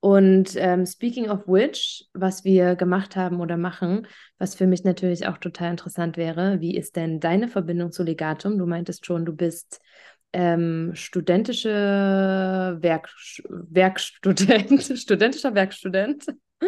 Und 0.00 0.54
ähm, 0.56 0.84
speaking 0.84 1.30
of 1.30 1.48
which, 1.48 2.04
was 2.12 2.44
wir 2.44 2.76
gemacht 2.76 3.16
haben 3.16 3.40
oder 3.40 3.56
machen, 3.56 4.06
was 4.36 4.54
für 4.54 4.66
mich 4.66 4.84
natürlich 4.84 5.26
auch 5.26 5.38
total 5.38 5.70
interessant 5.70 6.18
wäre, 6.18 6.60
wie 6.60 6.76
ist 6.76 6.96
denn 6.96 7.20
deine 7.20 7.48
Verbindung 7.48 7.90
zu 7.90 8.02
Legatum? 8.02 8.58
Du 8.58 8.66
meintest 8.66 9.06
schon, 9.06 9.24
du 9.24 9.34
bist 9.34 9.80
ähm, 10.34 10.90
studentische 10.94 12.76
Werk 12.80 13.08
Werkstudent, 13.48 14.82
studentischer 14.98 15.54
Werkstudent. 15.54 16.26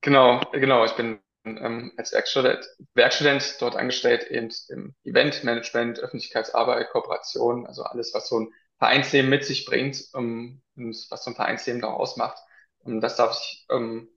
genau, 0.00 0.40
genau. 0.52 0.84
Ich 0.86 0.92
bin 0.92 1.18
ähm, 1.46 1.92
als 1.96 2.12
Werkstudent, 2.12 2.66
Werkstudent 2.94 3.56
dort 3.60 3.76
angestellt 3.76 4.24
in, 4.24 4.52
im 4.68 4.94
Eventmanagement, 5.04 6.00
Öffentlichkeitsarbeit, 6.00 6.90
Kooperation, 6.90 7.66
also 7.66 7.82
alles, 7.84 8.12
was 8.14 8.28
so 8.28 8.40
ein 8.40 8.52
Vereinsleben 8.78 9.30
mit 9.30 9.44
sich 9.44 9.64
bringt 9.64 10.02
um, 10.12 10.62
und 10.76 11.06
was 11.10 11.24
so 11.24 11.30
ein 11.30 11.36
Vereinsleben 11.36 11.84
auch 11.84 11.98
ausmacht. 11.98 12.38
Und 12.80 13.00
das 13.00 13.16
darf 13.16 13.38
ich 13.40 13.66
ähm, 13.70 14.08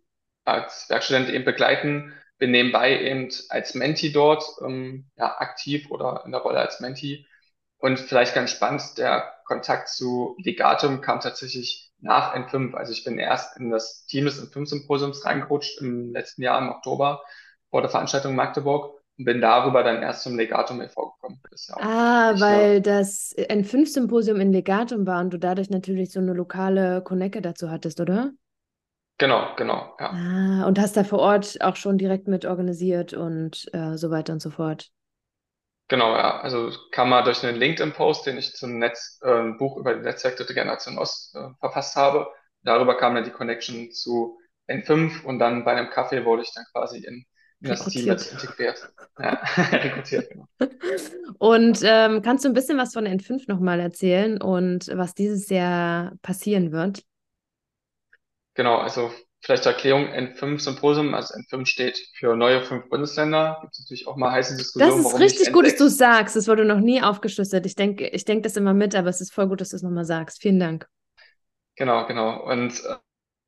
als 0.46 0.90
Werkstudent 0.90 1.30
eben 1.30 1.46
begleiten. 1.46 2.14
Bin 2.38 2.52
nebenbei 2.52 3.00
eben 3.02 3.30
als 3.50 3.76
Menti 3.76 4.12
dort 4.12 4.44
ähm, 4.62 5.10
ja, 5.16 5.38
aktiv 5.40 5.90
oder 5.90 6.24
in 6.26 6.32
der 6.32 6.42
Rolle 6.42 6.60
als 6.60 6.80
Menti. 6.80 7.28
Und 7.78 8.00
vielleicht 8.00 8.36
ganz 8.36 8.52
spannend, 8.52 8.98
der 8.98 9.34
Kontakt 9.46 9.90
zu 9.90 10.36
Legatum 10.44 11.02
kam 11.02 11.22
tatsächlich 11.22 11.89
nach 12.02 12.34
N5. 12.36 12.76
Also 12.76 12.92
ich 12.92 13.04
bin 13.04 13.18
erst 13.18 13.58
in 13.58 13.70
das 13.70 14.06
Team 14.06 14.26
des 14.26 14.40
N5-Symposiums 14.40 15.26
reingerutscht 15.26 15.82
im 15.82 16.14
letzten 16.14 16.42
Jahr 16.44 16.60
im 16.62 16.70
Oktober 16.70 17.22
vor 17.70 17.82
der 17.82 17.90
Veranstaltung 17.90 18.36
Magdeburg 18.36 18.94
und 19.18 19.26
bin 19.26 19.42
darüber 19.42 19.84
dann 19.84 20.02
erst 20.02 20.24
zum 20.24 20.38
Legatum 20.38 20.82
e.V. 20.82 21.12
gekommen. 21.12 21.42
ah, 21.76 22.34
weil 22.40 22.82
das 22.82 23.34
N5-Symposium 23.38 24.40
in 24.40 24.52
Legatum 24.52 25.06
war 25.06 25.22
und 25.22 25.32
du 25.32 25.38
dadurch 25.38 25.70
natürlich 25.70 26.12
so 26.12 26.20
eine 26.20 26.34
lokale 26.34 27.02
Connecte 27.04 27.42
dazu 27.42 27.70
hattest, 27.70 28.00
oder? 28.00 28.32
Genau, 29.18 29.54
genau, 29.58 29.96
ja. 30.00 30.14
Ah, 30.14 30.66
und 30.66 30.80
hast 30.80 30.96
da 30.96 31.04
vor 31.04 31.20
Ort 31.20 31.62
auch 31.62 31.76
schon 31.76 31.98
direkt 31.98 32.28
mit 32.28 32.46
organisiert 32.46 33.14
und 33.14 33.68
äh, 33.74 33.98
so 33.98 34.10
weiter 34.10 34.34
und 34.34 34.42
so 34.42 34.50
fort. 34.50 34.92
Genau, 35.90 36.16
ja. 36.16 36.40
Also 36.40 36.72
kam 36.92 37.10
mal 37.10 37.24
durch 37.24 37.44
einen 37.44 37.58
LinkedIn-Post, 37.58 38.28
den 38.28 38.38
ich 38.38 38.54
zum 38.54 38.78
Netz, 38.78 39.20
äh, 39.24 39.52
Buch 39.58 39.76
über 39.78 39.96
die 39.96 40.02
Netzwerk 40.02 40.38
Dritte 40.38 40.54
Generation 40.54 40.98
Ost 40.98 41.36
äh, 41.36 41.50
verfasst 41.60 41.96
habe. 41.96 42.28
Darüber 42.62 42.96
kam 42.96 43.16
dann 43.16 43.24
die 43.24 43.32
Connection 43.32 43.92
zu 43.92 44.38
N5 44.68 45.24
und 45.24 45.40
dann 45.40 45.66
bei 45.66 45.74
einem 45.76 45.90
Kaffee 45.90 46.26
wurde 46.26 46.44
ich 46.44 46.54
dann 46.54 46.66
quasi 46.72 47.00
in 47.00 47.26
das 47.62 47.88
Team 47.88 48.06
jetzt 48.06 48.32
integriert. 48.32 48.90
Ja, 49.18 49.42
rekrutiert, 49.72 50.30
genau. 50.30 50.48
Und 51.40 51.82
ähm, 51.84 52.22
kannst 52.22 52.46
du 52.46 52.50
ein 52.50 52.54
bisschen 52.54 52.78
was 52.78 52.94
von 52.94 53.06
N5 53.06 53.46
nochmal 53.48 53.80
erzählen 53.80 54.42
und 54.42 54.90
was 54.94 55.16
dieses 55.16 55.50
Jahr 55.50 56.14
passieren 56.22 56.72
wird? 56.72 57.04
Genau, 58.54 58.78
also 58.78 59.12
vielleicht 59.42 59.64
zur 59.64 59.74
Erklärung, 59.74 60.08
N5 60.08 60.60
Symposium, 60.60 61.14
also 61.14 61.34
N5 61.34 61.66
steht 61.66 61.98
für 62.14 62.36
neue 62.36 62.62
fünf 62.64 62.90
Bundesländer. 62.90 63.60
Gibt 63.62 63.74
es 63.74 63.80
natürlich 63.80 64.08
auch 64.08 64.16
mal 64.16 64.32
heiße 64.32 64.58
Diskussionen. 64.58 65.04
Das 65.04 65.14
ist 65.14 65.20
richtig 65.20 65.54
gut, 65.54 65.66
dass 65.66 65.76
du 65.76 65.90
sagst. 65.90 66.36
Das 66.36 66.48
wurde 66.48 66.66
noch 66.66 66.80
nie 66.80 67.02
aufgeschlüsselt. 67.02 67.66
Ich 67.66 67.76
denke 67.76 68.08
ich 68.08 68.26
denk 68.26 68.44
das 68.44 68.58
immer 68.58 68.74
mit, 68.74 68.96
aber 68.96 69.10
es 69.10 69.22
ist 69.22 69.34
voll 69.34 69.48
gut, 69.48 69.62
dass 69.62 69.70
du 69.70 69.78
es 69.78 69.84
nochmal 69.84 70.06
sagst. 70.06 70.42
Vielen 70.42 70.60
Dank. 70.60 70.88
Genau, 71.76 72.06
genau. 72.06 72.44
Und 72.44 72.84
äh, 72.84 72.96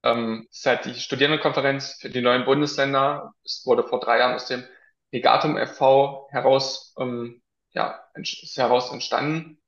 ähm, 0.04 0.48
ist 0.50 0.66
halt 0.66 0.86
die 0.86 0.94
Studierendenkonferenz 0.94 1.98
für 2.00 2.10
die 2.10 2.22
neuen 2.22 2.46
Bundesländer. 2.46 3.34
Es 3.44 3.64
wurde 3.66 3.84
vor 3.84 4.00
drei 4.00 4.20
Jahren 4.20 4.36
aus 4.36 4.48
dem 4.48 4.64
Legatum 5.12 5.58
e.V. 5.58 6.28
heraus, 6.32 6.96
ähm, 7.00 7.42
ja, 7.72 8.00
ist 8.16 8.58
heraus 8.58 8.92
entstanden 8.92 9.62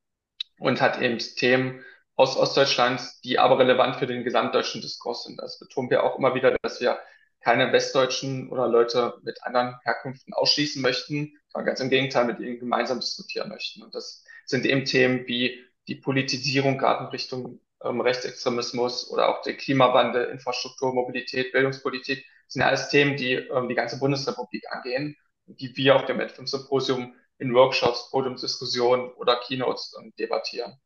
und 0.58 0.82
hat 0.82 1.02
eben 1.02 1.20
Themen 1.20 1.84
aus 2.16 2.38
Ostdeutschland, 2.38 3.02
die 3.24 3.40
aber 3.40 3.60
relevant 3.60 3.96
für 3.96 4.08
den 4.08 4.24
gesamtdeutschen 4.24 4.82
Diskurs 4.82 5.24
sind. 5.24 5.40
Das 5.40 5.60
betonen 5.60 5.90
wir 5.90 6.04
auch 6.04 6.18
immer 6.18 6.36
wieder, 6.36 6.56
dass 6.62 6.80
wir 6.80 7.00
keine 7.42 7.74
Westdeutschen 7.74 8.50
oder 8.50 8.68
Leute 8.68 9.16
mit 9.24 9.44
anderen 9.44 9.78
Herkünften 9.84 10.34
ausschließen 10.34 10.82
möchten, 10.82 11.34
sondern 11.50 11.68
ganz 11.68 11.80
im 11.82 11.90
Gegenteil 11.90 12.26
mit 12.26 12.40
ihnen 12.40 12.60
gemeinsam 12.60 13.00
diskutieren 13.00 13.50
möchten. 13.50 13.84
Und 13.84 13.94
das 13.94 14.24
sind 14.46 14.66
eben 14.66 14.86
Themen 14.86 15.28
wie 15.28 15.64
die 15.88 15.96
Politisierung 15.96 16.78
gerade 16.78 17.06
in 17.06 17.10
Richtung 17.10 17.60
ähm, 17.84 18.00
Rechtsextremismus 18.00 19.10
oder 19.10 19.30
auch 19.30 19.42
der 19.42 19.58
Klimawandel, 19.58 20.26
Infrastruktur, 20.26 20.94
Mobilität, 20.94 21.52
Bildungspolitik, 21.52 22.26
das 22.46 22.54
sind 22.54 22.62
ja 22.62 22.68
alles 22.68 22.90
Themen, 22.90 23.18
die 23.18 23.34
ähm, 23.34 23.68
die 23.68 23.76
ganze 23.76 24.00
Bundesrepublik 24.00 24.64
angehen, 24.72 25.18
die 25.48 25.76
wir 25.76 25.96
auf 25.96 26.06
dem 26.06 26.20
N5-Symposium 26.20 27.14
in 27.40 27.54
Workshops, 27.54 28.10
Podiumsdiskussionen 28.12 29.12
oder 29.14 29.40
Keynotes 29.46 29.96
ähm, 30.00 30.14
debattieren. 30.18 30.80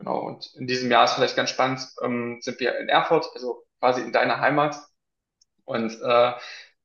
Genau, 0.00 0.18
und 0.20 0.54
in 0.56 0.66
diesem 0.66 0.90
Jahr 0.90 1.04
ist 1.04 1.12
vielleicht 1.14 1.36
ganz 1.36 1.50
spannend, 1.50 1.80
ähm, 2.02 2.38
sind 2.40 2.58
wir 2.60 2.78
in 2.78 2.88
Erfurt, 2.88 3.26
also 3.34 3.64
quasi 3.80 4.00
in 4.00 4.12
deiner 4.12 4.40
Heimat 4.40 4.76
und 5.64 5.92
äh, 6.02 6.32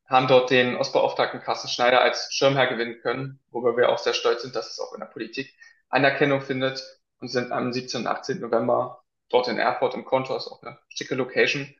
haben 0.07 0.27
dort 0.27 0.51
den 0.51 0.75
Ostbeauftragten 0.75 1.41
Carsten 1.41 1.69
Schneider 1.69 2.01
als 2.01 2.33
Schirmherr 2.33 2.67
gewinnen 2.67 2.99
können, 3.01 3.41
worüber 3.51 3.77
wir 3.77 3.89
auch 3.89 3.99
sehr 3.99 4.13
stolz 4.13 4.41
sind, 4.43 4.55
dass 4.55 4.69
es 4.71 4.79
auch 4.79 4.93
in 4.93 4.99
der 4.99 5.07
Politik 5.07 5.53
Anerkennung 5.89 6.41
findet 6.41 6.83
und 7.19 7.29
sind 7.29 7.51
am 7.53 7.73
17. 7.73 8.01
und 8.01 8.07
18. 8.07 8.41
November 8.41 9.03
dort 9.29 9.47
in 9.47 9.59
Erfurt 9.59 9.95
im 9.95 10.05
Kontor, 10.05 10.37
ist 10.37 10.47
auch 10.49 10.61
eine 10.63 10.79
schicke 10.89 11.15
Location 11.15 11.73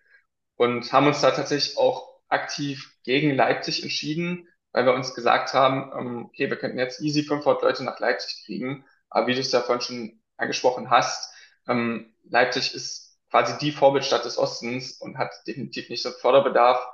und 0.57 0.91
haben 0.93 1.07
uns 1.07 1.21
da 1.21 1.31
tatsächlich 1.31 1.77
auch 1.77 2.19
aktiv 2.29 2.95
gegen 3.03 3.35
Leipzig 3.35 3.83
entschieden, 3.83 4.47
weil 4.73 4.85
wir 4.85 4.93
uns 4.93 5.15
gesagt 5.15 5.53
haben, 5.53 5.91
ähm, 5.97 6.25
okay, 6.27 6.49
wir 6.49 6.57
könnten 6.57 6.79
jetzt 6.79 7.01
easy 7.01 7.23
500 7.23 7.63
Leute 7.63 7.85
nach 7.85 7.99
Leipzig 7.99 8.43
kriegen, 8.45 8.85
aber 9.09 9.27
wie 9.27 9.35
du 9.35 9.41
es 9.41 9.51
ja 9.53 9.61
vorhin 9.61 9.81
schon 9.81 10.21
angesprochen 10.37 10.89
hast, 10.89 11.33
ähm, 11.67 12.13
Leipzig 12.23 12.73
ist 12.73 13.17
quasi 13.31 13.57
die 13.59 13.71
Vorbildstadt 13.71 14.25
des 14.25 14.37
Ostens 14.37 14.93
und 15.01 15.17
hat 15.17 15.33
definitiv 15.47 15.89
nicht 15.89 16.03
so 16.03 16.11
Förderbedarf, 16.11 16.85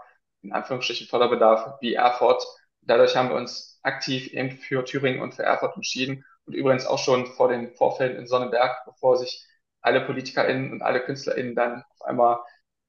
in 0.42 0.54
Anführungsstrichen 0.54 1.08
Förderbedarf 1.08 1.78
wie 1.82 1.94
Erfurt. 1.94 2.44
Dadurch 2.82 3.16
haben 3.16 3.30
wir 3.30 3.36
uns 3.36 3.80
aktiv 3.84 4.28
eben 4.34 4.52
für 4.52 4.84
Thüringen 4.86 5.22
und 5.22 5.36
für 5.36 5.44
Erfurt 5.44 5.76
entschieden 5.76 6.26
und 6.46 6.54
übrigens 6.54 6.86
auch 6.86 7.00
schon 7.00 7.28
vor 7.28 7.50
den 7.50 7.74
Vorfällen 7.76 8.18
in 8.18 8.28
Sonneberg, 8.28 8.86
bevor 8.86 9.18
sich 9.18 9.46
alle 9.82 10.02
PolitikerInnen 10.02 10.72
und 10.72 10.82
alle 10.82 11.02
KünstlerInnen 11.02 11.56
dann 11.56 11.84
auf 11.92 12.02
einmal 12.06 12.40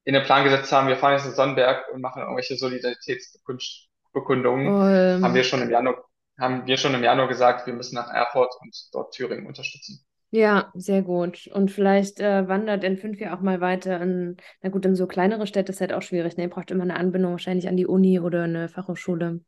in 0.05 0.15
den 0.15 0.25
Plan 0.25 0.45
gesetzt 0.45 0.73
haben, 0.73 0.89
wir 0.89 0.97
fahren 0.97 1.15
jetzt 1.15 1.27
in 1.27 1.33
Sonnenberg 1.35 1.89
und 1.93 2.01
machen 2.01 2.23
irgendwelche 2.23 2.57
Solidaritätsbekundungen 2.57 3.89
Bekundungen, 4.13 4.67
Ähm, 4.69 5.23
haben 5.25 5.35
wir 5.35 5.45
schon 5.45 5.63
im 5.63 5.71
Januar, 5.71 6.05
haben 6.39 6.67
wir 6.67 6.77
schon 6.77 6.95
im 6.95 7.03
Januar 7.03 7.29
gesagt, 7.29 7.67
wir 7.67 7.73
müssen 7.75 7.95
nach 7.95 8.11
Erfurt 8.11 8.53
und 8.61 8.77
dort 8.93 9.15
Thüringen 9.15 9.47
unterstützen. 9.47 10.05
Ja, 10.33 10.73
sehr 10.75 11.03
gut. 11.03 11.47
Und 11.49 11.71
vielleicht 11.71 12.19
äh, 12.21 12.49
wandert 12.49 12.83
in 12.85 12.97
fünf 12.99 13.21
Jahren 13.21 13.39
auch 13.39 13.43
mal 13.43 13.61
weiter 13.61 14.01
in, 14.01 14.37
na 14.63 14.71
gut, 14.71 14.85
in 14.87 14.97
so 14.97 15.07
kleinere 15.07 15.47
Städte 15.47 15.71
ist 15.73 15.81
halt 15.81 15.93
auch 15.93 16.03
schwierig, 16.03 16.37
ne? 16.37 16.45
Ihr 16.45 16.51
braucht 16.51 16.71
immer 16.73 16.83
eine 16.85 16.97
Anbindung 16.97 17.33
wahrscheinlich 17.33 17.69
an 17.69 17.77
die 17.77 17.87
Uni 17.87 18.19
oder 18.19 18.43
eine 18.45 18.69
Fachhochschule. 18.69 19.41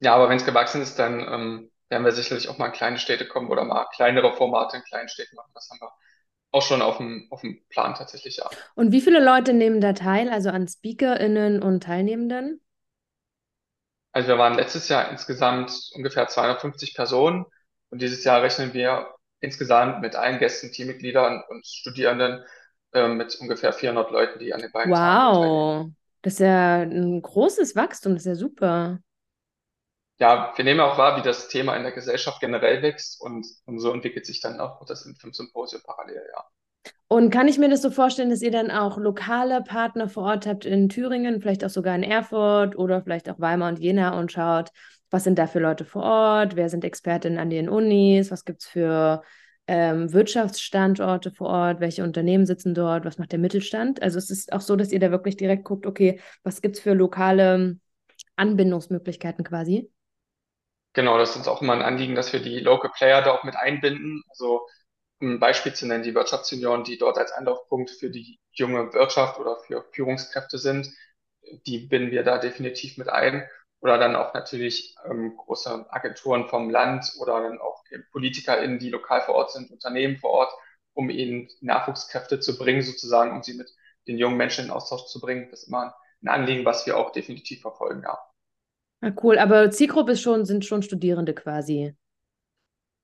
Ja, 0.00 0.14
aber 0.14 0.28
wenn 0.28 0.36
es 0.36 0.44
gewachsen 0.44 0.82
ist, 0.82 0.98
dann 0.98 1.20
ähm, 1.20 1.70
werden 1.88 2.04
wir 2.04 2.12
sicherlich 2.12 2.48
auch 2.48 2.58
mal 2.58 2.66
in 2.66 2.72
kleine 2.72 2.98
Städte 2.98 3.26
kommen 3.26 3.48
oder 3.50 3.64
mal 3.64 3.86
kleinere 3.94 4.34
Formate 4.34 4.76
in 4.78 4.82
kleinen 4.84 5.08
Städten 5.08 5.36
machen. 5.36 5.50
Das 5.54 5.68
haben 5.70 5.80
wir 5.80 5.92
auch 6.52 6.62
schon 6.62 6.82
auf 6.82 6.98
dem, 6.98 7.28
auf 7.30 7.40
dem 7.42 7.64
Plan 7.70 7.94
tatsächlich, 7.94 8.36
ja. 8.38 8.50
Und 8.74 8.92
wie 8.92 9.00
viele 9.00 9.24
Leute 9.24 9.54
nehmen 9.54 9.80
da 9.80 9.92
teil, 9.94 10.28
also 10.28 10.50
an 10.50 10.68
SpeakerInnen 10.68 11.62
und 11.62 11.82
Teilnehmenden? 11.84 12.60
Also 14.12 14.28
wir 14.28 14.38
waren 14.38 14.54
letztes 14.54 14.88
Jahr 14.88 15.10
insgesamt 15.10 15.72
ungefähr 15.94 16.28
250 16.28 16.94
Personen 16.94 17.46
und 17.90 18.02
dieses 18.02 18.24
Jahr 18.24 18.42
rechnen 18.42 18.72
wir 18.74 19.14
insgesamt 19.42 20.00
mit 20.00 20.16
allen 20.16 20.38
Gästen, 20.38 20.72
Teammitgliedern 20.72 21.42
und 21.48 21.66
Studierenden 21.66 22.42
äh, 22.92 23.08
mit 23.08 23.34
ungefähr 23.36 23.72
400 23.72 24.10
Leuten, 24.10 24.38
die 24.38 24.54
an 24.54 24.60
den 24.60 24.72
beiden. 24.72 24.92
Wow, 24.92 25.90
das 26.22 26.34
ist 26.34 26.38
ja 26.40 26.76
ein 26.82 27.20
großes 27.20 27.76
Wachstum, 27.76 28.14
das 28.14 28.22
ist 28.22 28.26
ja 28.26 28.34
super. 28.36 29.00
Ja, 30.18 30.52
wir 30.54 30.64
nehmen 30.64 30.80
auch 30.80 30.96
wahr, 30.98 31.16
wie 31.16 31.22
das 31.22 31.48
Thema 31.48 31.76
in 31.76 31.82
der 31.82 31.92
Gesellschaft 31.92 32.40
generell 32.40 32.80
wächst 32.82 33.20
und, 33.20 33.44
und 33.66 33.80
so 33.80 33.92
entwickelt 33.92 34.24
sich 34.24 34.40
dann 34.40 34.60
auch 34.60 34.84
das 34.86 35.04
Infim-Symposium 35.04 35.82
parallel, 35.84 36.22
ja. 36.32 36.44
Und 37.08 37.28
kann 37.30 37.46
ich 37.46 37.58
mir 37.58 37.68
das 37.68 37.82
so 37.82 37.90
vorstellen, 37.90 38.30
dass 38.30 38.40
ihr 38.40 38.50
dann 38.50 38.70
auch 38.70 38.96
lokale 38.96 39.62
Partner 39.62 40.08
vor 40.08 40.22
Ort 40.22 40.46
habt 40.46 40.64
in 40.64 40.88
Thüringen, 40.88 41.42
vielleicht 41.42 41.62
auch 41.64 41.70
sogar 41.70 41.94
in 41.94 42.02
Erfurt 42.02 42.74
oder 42.76 43.02
vielleicht 43.02 43.28
auch 43.28 43.38
Weimar 43.38 43.68
und 43.68 43.78
Jena 43.78 44.18
und 44.18 44.32
schaut, 44.32 44.70
was 45.12 45.24
sind 45.24 45.38
da 45.38 45.46
für 45.46 45.60
Leute 45.60 45.84
vor 45.84 46.02
Ort, 46.02 46.56
wer 46.56 46.68
sind 46.68 46.84
Expertinnen 46.84 47.38
an 47.38 47.50
den 47.50 47.68
Unis, 47.68 48.30
was 48.30 48.44
gibt 48.44 48.62
es 48.62 48.66
für 48.66 49.22
ähm, 49.66 50.12
Wirtschaftsstandorte 50.12 51.30
vor 51.30 51.48
Ort, 51.48 51.80
welche 51.80 52.02
Unternehmen 52.02 52.46
sitzen 52.46 52.74
dort, 52.74 53.04
was 53.04 53.18
macht 53.18 53.32
der 53.32 53.38
Mittelstand? 53.38 54.02
Also 54.02 54.18
es 54.18 54.30
ist 54.30 54.52
auch 54.52 54.62
so, 54.62 54.74
dass 54.74 54.90
ihr 54.90 55.00
da 55.00 55.10
wirklich 55.10 55.36
direkt 55.36 55.64
guckt, 55.64 55.86
okay, 55.86 56.18
was 56.42 56.62
gibt 56.62 56.76
es 56.76 56.82
für 56.82 56.94
lokale 56.94 57.78
Anbindungsmöglichkeiten 58.36 59.44
quasi? 59.44 59.90
Genau, 60.94 61.18
das 61.18 61.30
ist 61.30 61.36
uns 61.36 61.48
auch 61.48 61.62
immer 61.62 61.74
ein 61.74 61.82
Anliegen, 61.82 62.14
dass 62.14 62.32
wir 62.32 62.40
die 62.40 62.60
Local 62.60 62.90
Player 62.94 63.22
da 63.22 63.32
auch 63.32 63.44
mit 63.44 63.56
einbinden. 63.56 64.22
Also 64.30 64.66
um 65.20 65.34
ein 65.34 65.40
Beispiel 65.40 65.74
zu 65.74 65.86
nennen, 65.86 66.02
die 66.02 66.14
Wirtschaftssenioren, 66.14 66.84
die 66.84 66.98
dort 66.98 67.18
als 67.18 67.32
Anlaufpunkt 67.32 67.90
für 67.90 68.10
die 68.10 68.40
junge 68.50 68.92
Wirtschaft 68.94 69.38
oder 69.38 69.58
für 69.66 69.84
Führungskräfte 69.92 70.58
sind, 70.58 70.90
die 71.66 71.86
binden 71.86 72.10
wir 72.10 72.22
da 72.24 72.38
definitiv 72.38 72.98
mit 72.98 73.08
ein. 73.08 73.46
Oder 73.82 73.98
dann 73.98 74.16
auch 74.16 74.34
natürlich 74.34 74.96
ähm, 75.10 75.36
große 75.36 75.86
Agenturen 75.92 76.48
vom 76.48 76.70
Land 76.70 77.12
oder 77.20 77.42
dann 77.42 77.60
auch 77.60 77.84
PolitikerInnen, 78.12 78.80
die 78.80 78.90
lokal 78.90 79.22
vor 79.22 79.36
Ort 79.36 79.52
sind, 79.52 79.70
Unternehmen 79.72 80.18
vor 80.18 80.30
Ort, 80.30 80.54
um 80.94 81.10
ihnen 81.10 81.50
Nachwuchskräfte 81.60 82.40
zu 82.40 82.58
bringen, 82.58 82.82
sozusagen, 82.82 83.32
um 83.32 83.42
sie 83.44 83.54
mit 83.54 83.70
den 84.08 84.18
jungen 84.18 84.38
Menschen 84.38 84.66
in 84.66 84.72
Austausch 84.72 85.06
zu 85.06 85.20
bringen. 85.20 85.48
Das 85.50 85.62
ist 85.64 85.68
immer 85.68 85.94
ein 86.22 86.28
Anliegen, 86.30 86.64
was 86.66 86.86
wir 86.86 86.96
auch 86.98 87.12
definitiv 87.12 87.62
verfolgen, 87.62 88.02
ja. 88.04 88.18
Ah, 89.00 89.12
cool, 89.22 89.38
aber 89.38 89.70
Zielgruppe 89.70 90.16
schon, 90.16 90.44
sind 90.44 90.64
schon 90.64 90.82
Studierende 90.82 91.34
quasi. 91.34 91.94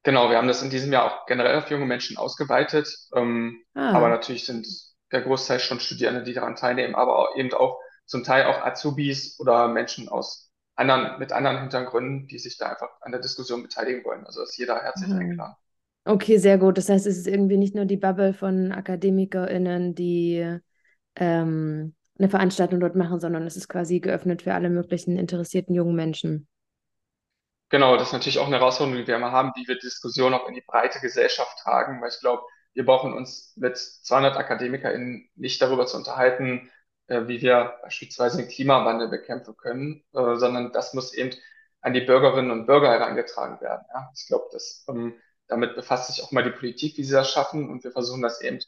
Genau, 0.04 0.30
wir 0.30 0.36
haben 0.38 0.48
das 0.48 0.62
in 0.62 0.70
diesem 0.70 0.92
Jahr 0.92 1.04
auch 1.04 1.26
generell 1.26 1.56
auf 1.58 1.70
junge 1.70 1.86
Menschen 1.86 2.16
ausgeweitet. 2.16 2.88
Ähm, 3.14 3.62
aber 3.90 4.08
Ah, 4.08 4.08
natürlich 4.08 4.46
sind 4.46 4.66
der 5.12 5.22
Großteil 5.22 5.60
schon 5.60 5.80
Studierende, 5.80 6.22
die 6.22 6.32
daran 6.34 6.56
teilnehmen, 6.56 6.94
aber 6.94 7.16
auch, 7.18 7.36
eben 7.36 7.52
auch 7.54 7.78
zum 8.06 8.24
Teil 8.24 8.46
auch 8.46 8.62
Azubis 8.64 9.38
oder 9.38 9.68
Menschen 9.68 10.08
aus 10.08 10.47
anderen, 10.78 11.18
mit 11.18 11.32
anderen 11.32 11.60
Hintergründen, 11.60 12.28
die 12.28 12.38
sich 12.38 12.56
da 12.56 12.70
einfach 12.70 12.90
an 13.00 13.12
der 13.12 13.20
Diskussion 13.20 13.62
beteiligen 13.62 14.04
wollen. 14.04 14.24
Also 14.24 14.42
ist 14.42 14.56
jeder 14.56 14.80
herzlich 14.82 15.10
aha. 15.10 15.18
eingeladen. 15.18 15.54
Okay, 16.04 16.38
sehr 16.38 16.56
gut. 16.56 16.78
Das 16.78 16.88
heißt, 16.88 17.06
es 17.06 17.18
ist 17.18 17.26
irgendwie 17.26 17.58
nicht 17.58 17.74
nur 17.74 17.84
die 17.84 17.96
Bubble 17.96 18.32
von 18.32 18.72
AkademikerInnen, 18.72 19.94
die 19.94 20.58
ähm, 21.16 21.94
eine 22.18 22.28
Veranstaltung 22.28 22.80
dort 22.80 22.96
machen, 22.96 23.20
sondern 23.20 23.46
es 23.46 23.56
ist 23.56 23.68
quasi 23.68 24.00
geöffnet 24.00 24.42
für 24.42 24.54
alle 24.54 24.70
möglichen 24.70 25.18
interessierten 25.18 25.74
jungen 25.74 25.94
Menschen. 25.94 26.48
Genau, 27.70 27.96
das 27.96 28.08
ist 28.08 28.12
natürlich 28.14 28.38
auch 28.38 28.46
eine 28.46 28.56
Herausforderung, 28.58 28.98
die 28.98 29.06
wir 29.06 29.16
immer 29.16 29.32
haben, 29.32 29.52
wie 29.56 29.68
wir 29.68 29.78
Diskussionen 29.78 30.34
auch 30.34 30.48
in 30.48 30.54
die 30.54 30.64
breite 30.66 31.00
Gesellschaft 31.00 31.58
tragen, 31.58 32.00
weil 32.00 32.08
ich 32.08 32.20
glaube, 32.20 32.42
wir 32.72 32.86
brauchen 32.86 33.12
uns 33.12 33.52
mit 33.56 33.76
200 33.76 34.36
AkademikerInnen 34.36 35.28
nicht 35.34 35.60
darüber 35.60 35.86
zu 35.86 35.96
unterhalten, 35.96 36.70
wie 37.08 37.40
wir 37.42 37.78
beispielsweise 37.82 38.38
den 38.38 38.48
Klimawandel 38.48 39.08
bekämpfen 39.08 39.56
können, 39.56 40.04
äh, 40.14 40.36
sondern 40.36 40.72
das 40.72 40.94
muss 40.94 41.14
eben 41.14 41.36
an 41.80 41.94
die 41.94 42.00
Bürgerinnen 42.00 42.50
und 42.50 42.66
Bürger 42.66 42.90
herangetragen 42.90 43.60
werden. 43.60 43.84
Ja? 43.94 44.10
Ich 44.14 44.26
glaube, 44.26 44.48
dass 44.52 44.84
ähm, 44.88 45.14
damit 45.46 45.74
befasst 45.74 46.12
sich 46.12 46.22
auch 46.22 46.32
mal 46.32 46.44
die 46.44 46.50
Politik, 46.50 46.96
wie 46.98 47.04
sie 47.04 47.12
das 47.14 47.30
schaffen, 47.30 47.70
und 47.70 47.84
wir 47.84 47.92
versuchen 47.92 48.22
das 48.22 48.40
eben 48.42 48.58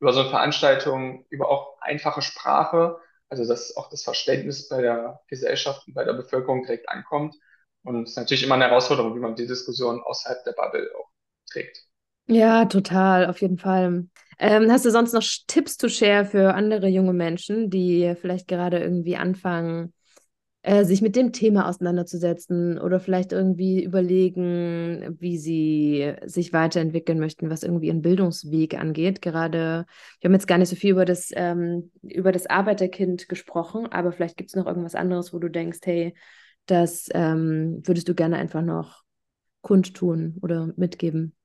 über 0.00 0.12
so 0.12 0.20
eine 0.20 0.30
Veranstaltung, 0.30 1.26
über 1.30 1.48
auch 1.48 1.80
einfache 1.80 2.22
Sprache, 2.22 2.98
also 3.28 3.46
dass 3.46 3.76
auch 3.76 3.90
das 3.90 4.04
Verständnis 4.04 4.68
bei 4.68 4.80
der 4.82 5.20
Gesellschaft 5.26 5.86
und 5.88 5.94
bei 5.94 6.04
der 6.04 6.12
Bevölkerung 6.12 6.62
direkt 6.62 6.88
ankommt 6.88 7.34
und 7.88 8.02
es 8.04 8.10
ist 8.10 8.16
natürlich 8.16 8.42
immer 8.42 8.54
eine 8.54 8.66
Herausforderung, 8.66 9.14
wie 9.16 9.20
man 9.20 9.34
die 9.34 9.46
Diskussion 9.46 10.02
außerhalb 10.02 10.44
der 10.44 10.52
Bubble 10.52 10.90
auch 10.98 11.10
trägt. 11.50 11.84
Ja, 12.26 12.66
total, 12.66 13.26
auf 13.26 13.40
jeden 13.40 13.58
Fall. 13.58 14.06
Ähm, 14.38 14.70
hast 14.70 14.84
du 14.84 14.90
sonst 14.90 15.12
noch 15.12 15.22
Tipps 15.46 15.76
to 15.76 15.88
share 15.88 16.24
für 16.24 16.54
andere 16.54 16.88
junge 16.88 17.12
Menschen, 17.12 17.70
die 17.70 18.14
vielleicht 18.20 18.46
gerade 18.46 18.78
irgendwie 18.78 19.16
anfangen, 19.16 19.92
äh, 20.62 20.84
sich 20.84 21.02
mit 21.02 21.16
dem 21.16 21.32
Thema 21.32 21.68
auseinanderzusetzen 21.68 22.78
oder 22.78 23.00
vielleicht 23.00 23.32
irgendwie 23.32 23.82
überlegen, 23.82 25.16
wie 25.18 25.38
sie 25.38 26.14
sich 26.26 26.52
weiterentwickeln 26.52 27.18
möchten, 27.18 27.48
was 27.50 27.62
irgendwie 27.62 27.86
ihren 27.86 28.02
Bildungsweg 28.02 28.74
angeht. 28.74 29.22
Gerade, 29.22 29.86
wir 30.20 30.28
haben 30.28 30.34
jetzt 30.34 30.46
gar 30.48 30.58
nicht 30.58 30.68
so 30.68 30.76
viel 30.76 30.90
über 30.92 31.04
das, 31.04 31.30
ähm, 31.34 31.90
über 32.02 32.32
das 32.32 32.46
Arbeiterkind 32.46 33.28
gesprochen, 33.28 33.86
aber 33.86 34.12
vielleicht 34.12 34.36
gibt 34.36 34.50
es 34.50 34.56
noch 34.56 34.66
irgendwas 34.66 34.94
anderes, 34.94 35.32
wo 35.32 35.38
du 35.38 35.48
denkst, 35.48 35.80
hey, 35.84 36.14
das 36.66 37.08
ähm, 37.14 37.80
würdest 37.84 38.08
du 38.08 38.14
gerne 38.14 38.36
einfach 38.36 38.62
noch 38.62 39.02
kundtun 39.62 40.36
oder 40.42 40.72
mitgeben. 40.76 41.37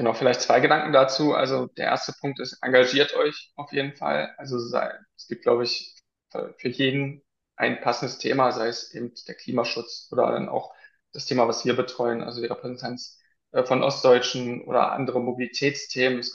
Genau, 0.00 0.14
vielleicht 0.14 0.40
zwei 0.40 0.60
Gedanken 0.60 0.94
dazu. 0.94 1.34
Also 1.34 1.66
der 1.66 1.84
erste 1.88 2.14
Punkt 2.18 2.40
ist, 2.40 2.56
engagiert 2.62 3.14
euch 3.14 3.52
auf 3.54 3.70
jeden 3.70 3.94
Fall. 3.94 4.34
Also 4.38 4.58
sei, 4.58 4.90
es 5.14 5.26
gibt, 5.28 5.42
glaube 5.42 5.64
ich, 5.64 5.94
für 6.56 6.68
jeden 6.70 7.20
ein 7.56 7.82
passendes 7.82 8.16
Thema, 8.16 8.50
sei 8.52 8.68
es 8.68 8.94
eben 8.94 9.12
der 9.28 9.34
Klimaschutz 9.34 10.08
oder 10.10 10.32
dann 10.32 10.48
auch 10.48 10.72
das 11.12 11.26
Thema, 11.26 11.46
was 11.48 11.66
wir 11.66 11.76
betreuen, 11.76 12.22
also 12.22 12.40
die 12.40 12.46
Repräsentanz 12.46 13.18
äh, 13.52 13.62
von 13.62 13.82
Ostdeutschen 13.82 14.62
oder 14.64 14.92
andere 14.92 15.20
Mobilitätsthemen. 15.20 16.18
Es 16.20 16.32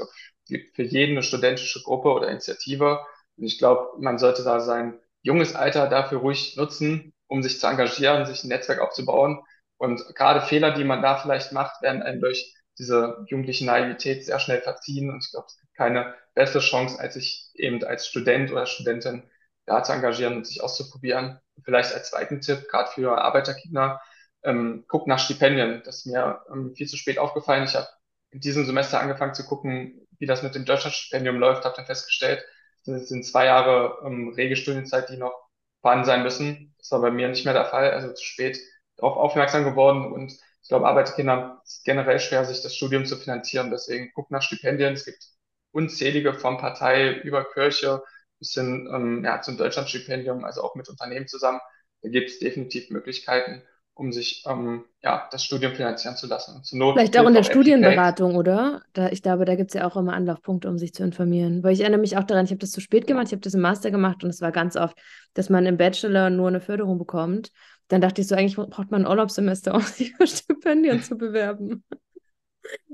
gibt 0.48 0.76
für 0.76 0.84
jeden 0.84 1.14
eine 1.14 1.24
studentische 1.24 1.82
Gruppe 1.82 2.10
oder 2.14 2.30
Initiative. 2.30 3.00
Und 3.36 3.46
ich 3.46 3.58
glaube, 3.58 4.00
man 4.00 4.20
sollte 4.20 4.44
da 4.44 4.60
sein 4.60 5.00
junges 5.24 5.56
Alter 5.56 5.88
dafür 5.88 6.20
ruhig 6.20 6.56
nutzen, 6.56 7.16
um 7.26 7.42
sich 7.42 7.60
zu 7.60 7.66
engagieren, 7.66 8.28
sich 8.28 8.44
ein 8.44 8.50
Netzwerk 8.50 8.80
aufzubauen. 8.80 9.42
Und 9.78 10.04
gerade 10.16 10.42
Fehler, 10.42 10.70
die 10.70 10.84
man 10.84 11.02
da 11.02 11.18
vielleicht 11.18 11.52
macht, 11.52 11.82
werden 11.82 12.04
einem 12.04 12.22
durch 12.22 12.55
diese 12.78 13.26
jugendliche 13.28 13.66
Naivität 13.66 14.26
sehr 14.26 14.40
schnell 14.40 14.62
verziehen. 14.62 15.10
Und 15.10 15.24
ich 15.24 15.32
glaube, 15.32 15.48
es 15.48 15.58
gibt 15.60 15.76
keine 15.76 16.14
bessere 16.34 16.60
Chance, 16.60 17.00
als 17.00 17.16
sich 17.16 17.50
eben 17.56 17.84
als 17.84 18.08
Student 18.08 18.52
oder 18.52 18.66
Studentin 18.66 19.24
da 19.66 19.84
zu 19.84 19.94
engagieren 19.94 20.38
und 20.38 20.48
sich 20.48 20.62
auszuprobieren. 20.62 21.40
Und 21.56 21.64
vielleicht 21.64 21.94
als 21.94 22.10
zweiten 22.10 22.42
Tipp, 22.42 22.68
gerade 22.70 22.92
für 22.92 23.18
Arbeiterkinder, 23.18 24.02
ähm, 24.44 24.86
guckt 24.88 25.08
nach 25.08 25.20
Stipendien. 25.20 25.82
Das 25.86 25.98
ist 26.00 26.06
mir 26.06 26.42
ähm, 26.52 26.76
viel 26.76 26.88
zu 26.88 26.98
spät 26.98 27.18
aufgefallen. 27.18 27.64
Ich 27.64 27.76
habe 27.76 27.88
in 28.32 28.40
diesem 28.42 28.66
Semester 28.66 29.00
angefangen 29.00 29.34
zu 29.34 29.46
gucken, 29.46 30.06
wie 30.20 30.26
das 30.26 30.44
mit 30.44 30.56
dem 30.56 30.66
Deutschlandstipendium 30.66 31.38
läuft, 31.38 31.66
habe 31.66 31.76
dann 31.76 31.86
festgestellt, 31.86 32.44
es 32.86 33.10
sind 33.10 33.26
zwei 33.26 33.46
Jahre 33.46 33.98
ähm, 34.06 34.30
rege 34.36 34.56
die 34.56 35.18
noch 35.18 35.34
vorhanden 35.82 36.06
sein 36.06 36.24
müssen. 36.24 36.76
Das 36.78 36.92
war 36.92 37.02
bei 37.02 37.12
mir 37.12 37.28
nicht 37.28 37.46
mehr 37.46 37.54
der 37.54 37.66
Fall, 37.66 37.92
also 37.92 38.14
zu 38.14 38.24
spät 38.24 38.60
darauf 38.98 39.18
aufmerksam 39.18 39.64
geworden 39.64 40.12
und 40.12 40.34
ich 40.66 40.70
glaube, 40.70 40.88
Arbeiterkinder 40.88 41.32
haben 41.32 41.60
es 41.64 41.84
generell 41.84 42.20
schwer, 42.20 42.44
sich 42.44 42.64
das 42.64 42.76
Studium 42.76 43.06
zu 43.06 43.18
finanzieren. 43.18 43.70
Deswegen 43.70 44.12
guckt 44.16 44.32
nach 44.32 44.42
Stipendien. 44.42 44.94
Es 44.96 45.06
gibt 45.06 45.24
unzählige 45.70 46.34
von 46.34 46.58
Partei 46.58 47.12
über 47.20 47.46
Kirche 47.46 48.02
bis 48.40 48.54
hin 48.54 48.90
ähm, 48.92 49.24
ja, 49.24 49.40
zum 49.42 49.58
Deutschlandstipendium, 49.58 50.44
also 50.44 50.64
auch 50.64 50.74
mit 50.74 50.90
Unternehmen 50.90 51.28
zusammen. 51.28 51.60
Da 52.02 52.10
gibt 52.10 52.32
es 52.32 52.40
definitiv 52.40 52.90
Möglichkeiten, 52.90 53.62
um 53.94 54.12
sich 54.12 54.44
ähm, 54.48 54.86
ja, 55.04 55.30
das 55.32 55.46
Studium 55.46 55.76
finanzieren 55.76 56.16
zu 56.16 56.26
lassen. 56.26 56.56
Und 56.56 56.66
zur 56.66 56.80
Not 56.80 56.96
Vielleicht 56.96 57.16
auch 57.20 57.28
in 57.28 57.36
der. 57.36 57.44
Studienberatung, 57.44 58.36
oder? 58.36 58.82
Da, 58.94 59.10
ich 59.10 59.22
glaube, 59.22 59.46
da 59.46 59.54
gibt 59.54 59.70
es 59.70 59.76
ja 59.76 59.88
auch 59.88 59.96
immer 59.96 60.14
Anlaufpunkte, 60.14 60.68
um 60.68 60.80
sich 60.80 60.96
zu 60.96 61.04
informieren. 61.04 61.62
Weil 61.62 61.74
ich 61.74 61.82
erinnere 61.82 62.02
mich 62.02 62.18
auch 62.18 62.24
daran, 62.24 62.46
ich 62.46 62.52
habe 62.52 62.60
das 62.60 62.72
zu 62.72 62.82
spät 62.82 63.06
gemacht, 63.06 63.28
ich 63.28 63.34
habe 63.34 63.42
das 63.42 63.54
im 63.54 63.62
Master 63.62 63.92
gemacht 63.92 64.24
und 64.24 64.32
es 64.32 64.42
war 64.42 64.52
ganz 64.52 64.76
oft, 64.76 64.98
dass 65.36 65.52
man 65.52 65.68
im 65.68 65.78
Bachelor 65.78 66.32
nur 66.32 66.48
eine 66.48 66.60
Förderung 66.60 66.98
bekommt. 66.98 67.52
Dann 67.88 68.02
dachte 68.02 68.22
ich 68.22 68.28
so, 68.28 68.36
eigentlich 68.36 68.56
braucht 68.56 68.92
man 68.92 69.06
ein 69.06 69.08
Urlaubssemester, 69.10 69.74
um 69.76 69.82
sich 69.82 70.16
für 70.16 70.28
Stipendien 70.28 71.02
zu 71.02 71.18
bewerben. 71.18 71.84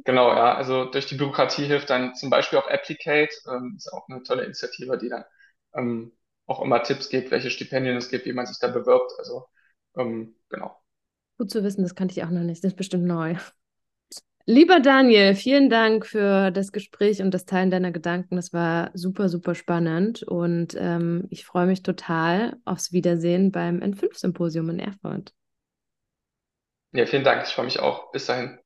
Genau, 0.06 0.30
ja. 0.34 0.56
Also 0.56 0.86
durch 0.86 1.06
die 1.06 1.16
Bürokratie 1.16 1.66
hilft 1.66 1.90
dann 1.90 2.16
zum 2.16 2.30
Beispiel 2.30 2.60
auch 2.60 2.68
Applicate, 2.68 3.34
ähm, 3.48 3.76
ist 3.78 3.92
auch 3.94 4.08
eine 4.10 4.24
tolle 4.24 4.44
Initiative, 4.46 4.98
die 4.98 5.10
dann 5.10 5.24
ähm, 5.76 6.12
auch 6.48 6.62
immer 6.62 6.84
Tipps 6.84 7.10
gibt, 7.10 7.32
welche 7.32 7.50
Stipendien 7.52 7.98
es 7.98 8.10
gibt, 8.10 8.26
wie 8.26 8.34
man 8.34 8.46
sich 8.46 8.58
da 8.60 8.68
bewirbt. 8.68 9.12
Also 9.20 9.48
ähm, 9.98 10.36
genau. 10.50 10.76
Gut 11.38 11.52
zu 11.52 11.62
wissen, 11.64 11.82
das 11.84 11.96
kannte 11.96 12.14
ich 12.14 12.24
auch 12.24 12.30
noch 12.30 12.44
nicht. 12.44 12.64
Das 12.64 12.72
ist 12.72 12.78
bestimmt 12.78 13.06
neu. 13.06 13.36
Lieber 14.46 14.80
Daniel, 14.80 15.36
vielen 15.36 15.70
Dank 15.70 16.06
für 16.06 16.52
das 16.52 16.72
Gespräch 16.72 17.22
und 17.22 17.32
das 17.32 17.46
Teilen 17.46 17.70
deiner 17.70 17.92
Gedanken. 17.92 18.36
Das 18.36 18.54
war 18.54 18.92
super, 18.94 19.30
super 19.30 19.56
spannend 19.56 20.24
und 20.24 20.76
ähm, 20.78 21.28
ich 21.30 21.46
freue 21.46 21.68
mich 21.68 21.84
total 21.84 22.58
aufs 22.66 22.92
Wiedersehen 22.92 23.52
beim 23.52 23.80
N5-Symposium 23.80 24.70
in 24.70 24.80
Erfurt. 24.80 25.34
Ja, 26.94 27.06
vielen 27.06 27.24
Dank. 27.24 27.44
Ich 27.48 27.54
freue 27.54 27.66
mich 27.66 27.80
auch. 27.80 28.12
Bis 28.12 28.26
dahin. 28.26 28.61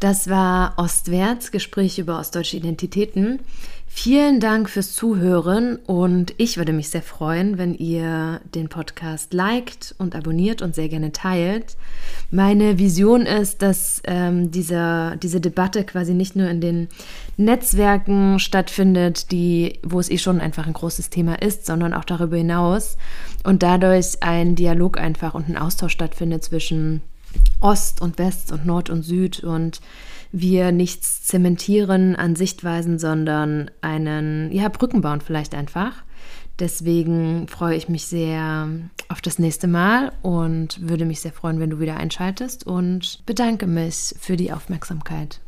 Das 0.00 0.28
war 0.28 0.74
Ostwärts, 0.76 1.50
Gespräch 1.50 1.98
über 1.98 2.18
ostdeutsche 2.18 2.56
Identitäten. 2.56 3.40
Vielen 3.88 4.40
Dank 4.40 4.68
fürs 4.68 4.92
Zuhören 4.92 5.76
und 5.76 6.34
ich 6.36 6.58
würde 6.58 6.74
mich 6.74 6.90
sehr 6.90 7.00
freuen, 7.00 7.56
wenn 7.56 7.74
ihr 7.74 8.42
den 8.54 8.68
Podcast 8.68 9.32
liked 9.32 9.94
und 9.96 10.14
abonniert 10.14 10.60
und 10.60 10.74
sehr 10.74 10.90
gerne 10.90 11.12
teilt. 11.12 11.78
Meine 12.30 12.78
Vision 12.78 13.22
ist, 13.22 13.62
dass 13.62 14.02
ähm, 14.04 14.50
diese, 14.50 15.16
diese 15.22 15.40
Debatte 15.40 15.82
quasi 15.84 16.12
nicht 16.12 16.36
nur 16.36 16.48
in 16.50 16.60
den 16.60 16.88
Netzwerken 17.38 18.38
stattfindet, 18.38 19.30
die, 19.32 19.78
wo 19.82 19.98
es 19.98 20.10
eh 20.10 20.18
schon 20.18 20.42
einfach 20.42 20.66
ein 20.66 20.74
großes 20.74 21.08
Thema 21.08 21.40
ist, 21.40 21.64
sondern 21.64 21.94
auch 21.94 22.04
darüber 22.04 22.36
hinaus 22.36 22.98
und 23.44 23.62
dadurch 23.62 24.22
ein 24.22 24.56
Dialog 24.56 24.98
einfach 24.98 25.32
und 25.32 25.48
ein 25.48 25.56
Austausch 25.56 25.92
stattfindet 25.92 26.44
zwischen 26.44 27.00
Ost 27.60 28.00
und 28.00 28.18
West 28.18 28.52
und 28.52 28.66
Nord 28.66 28.90
und 28.90 29.02
Süd 29.02 29.42
und 29.42 29.80
wir 30.32 30.72
nichts 30.72 31.24
zementieren 31.24 32.16
an 32.16 32.36
Sichtweisen, 32.36 32.98
sondern 32.98 33.70
einen, 33.80 34.52
ja, 34.52 34.68
Brücken 34.68 35.00
bauen 35.00 35.20
vielleicht 35.20 35.54
einfach. 35.54 36.04
Deswegen 36.58 37.48
freue 37.48 37.76
ich 37.76 37.88
mich 37.88 38.06
sehr 38.06 38.68
auf 39.08 39.20
das 39.20 39.38
nächste 39.38 39.68
Mal 39.68 40.12
und 40.22 40.88
würde 40.88 41.04
mich 41.04 41.20
sehr 41.20 41.32
freuen, 41.32 41.60
wenn 41.60 41.70
du 41.70 41.80
wieder 41.80 41.98
einschaltest 41.98 42.66
und 42.66 43.24
bedanke 43.26 43.66
mich 43.66 44.14
für 44.18 44.36
die 44.36 44.52
Aufmerksamkeit. 44.52 45.40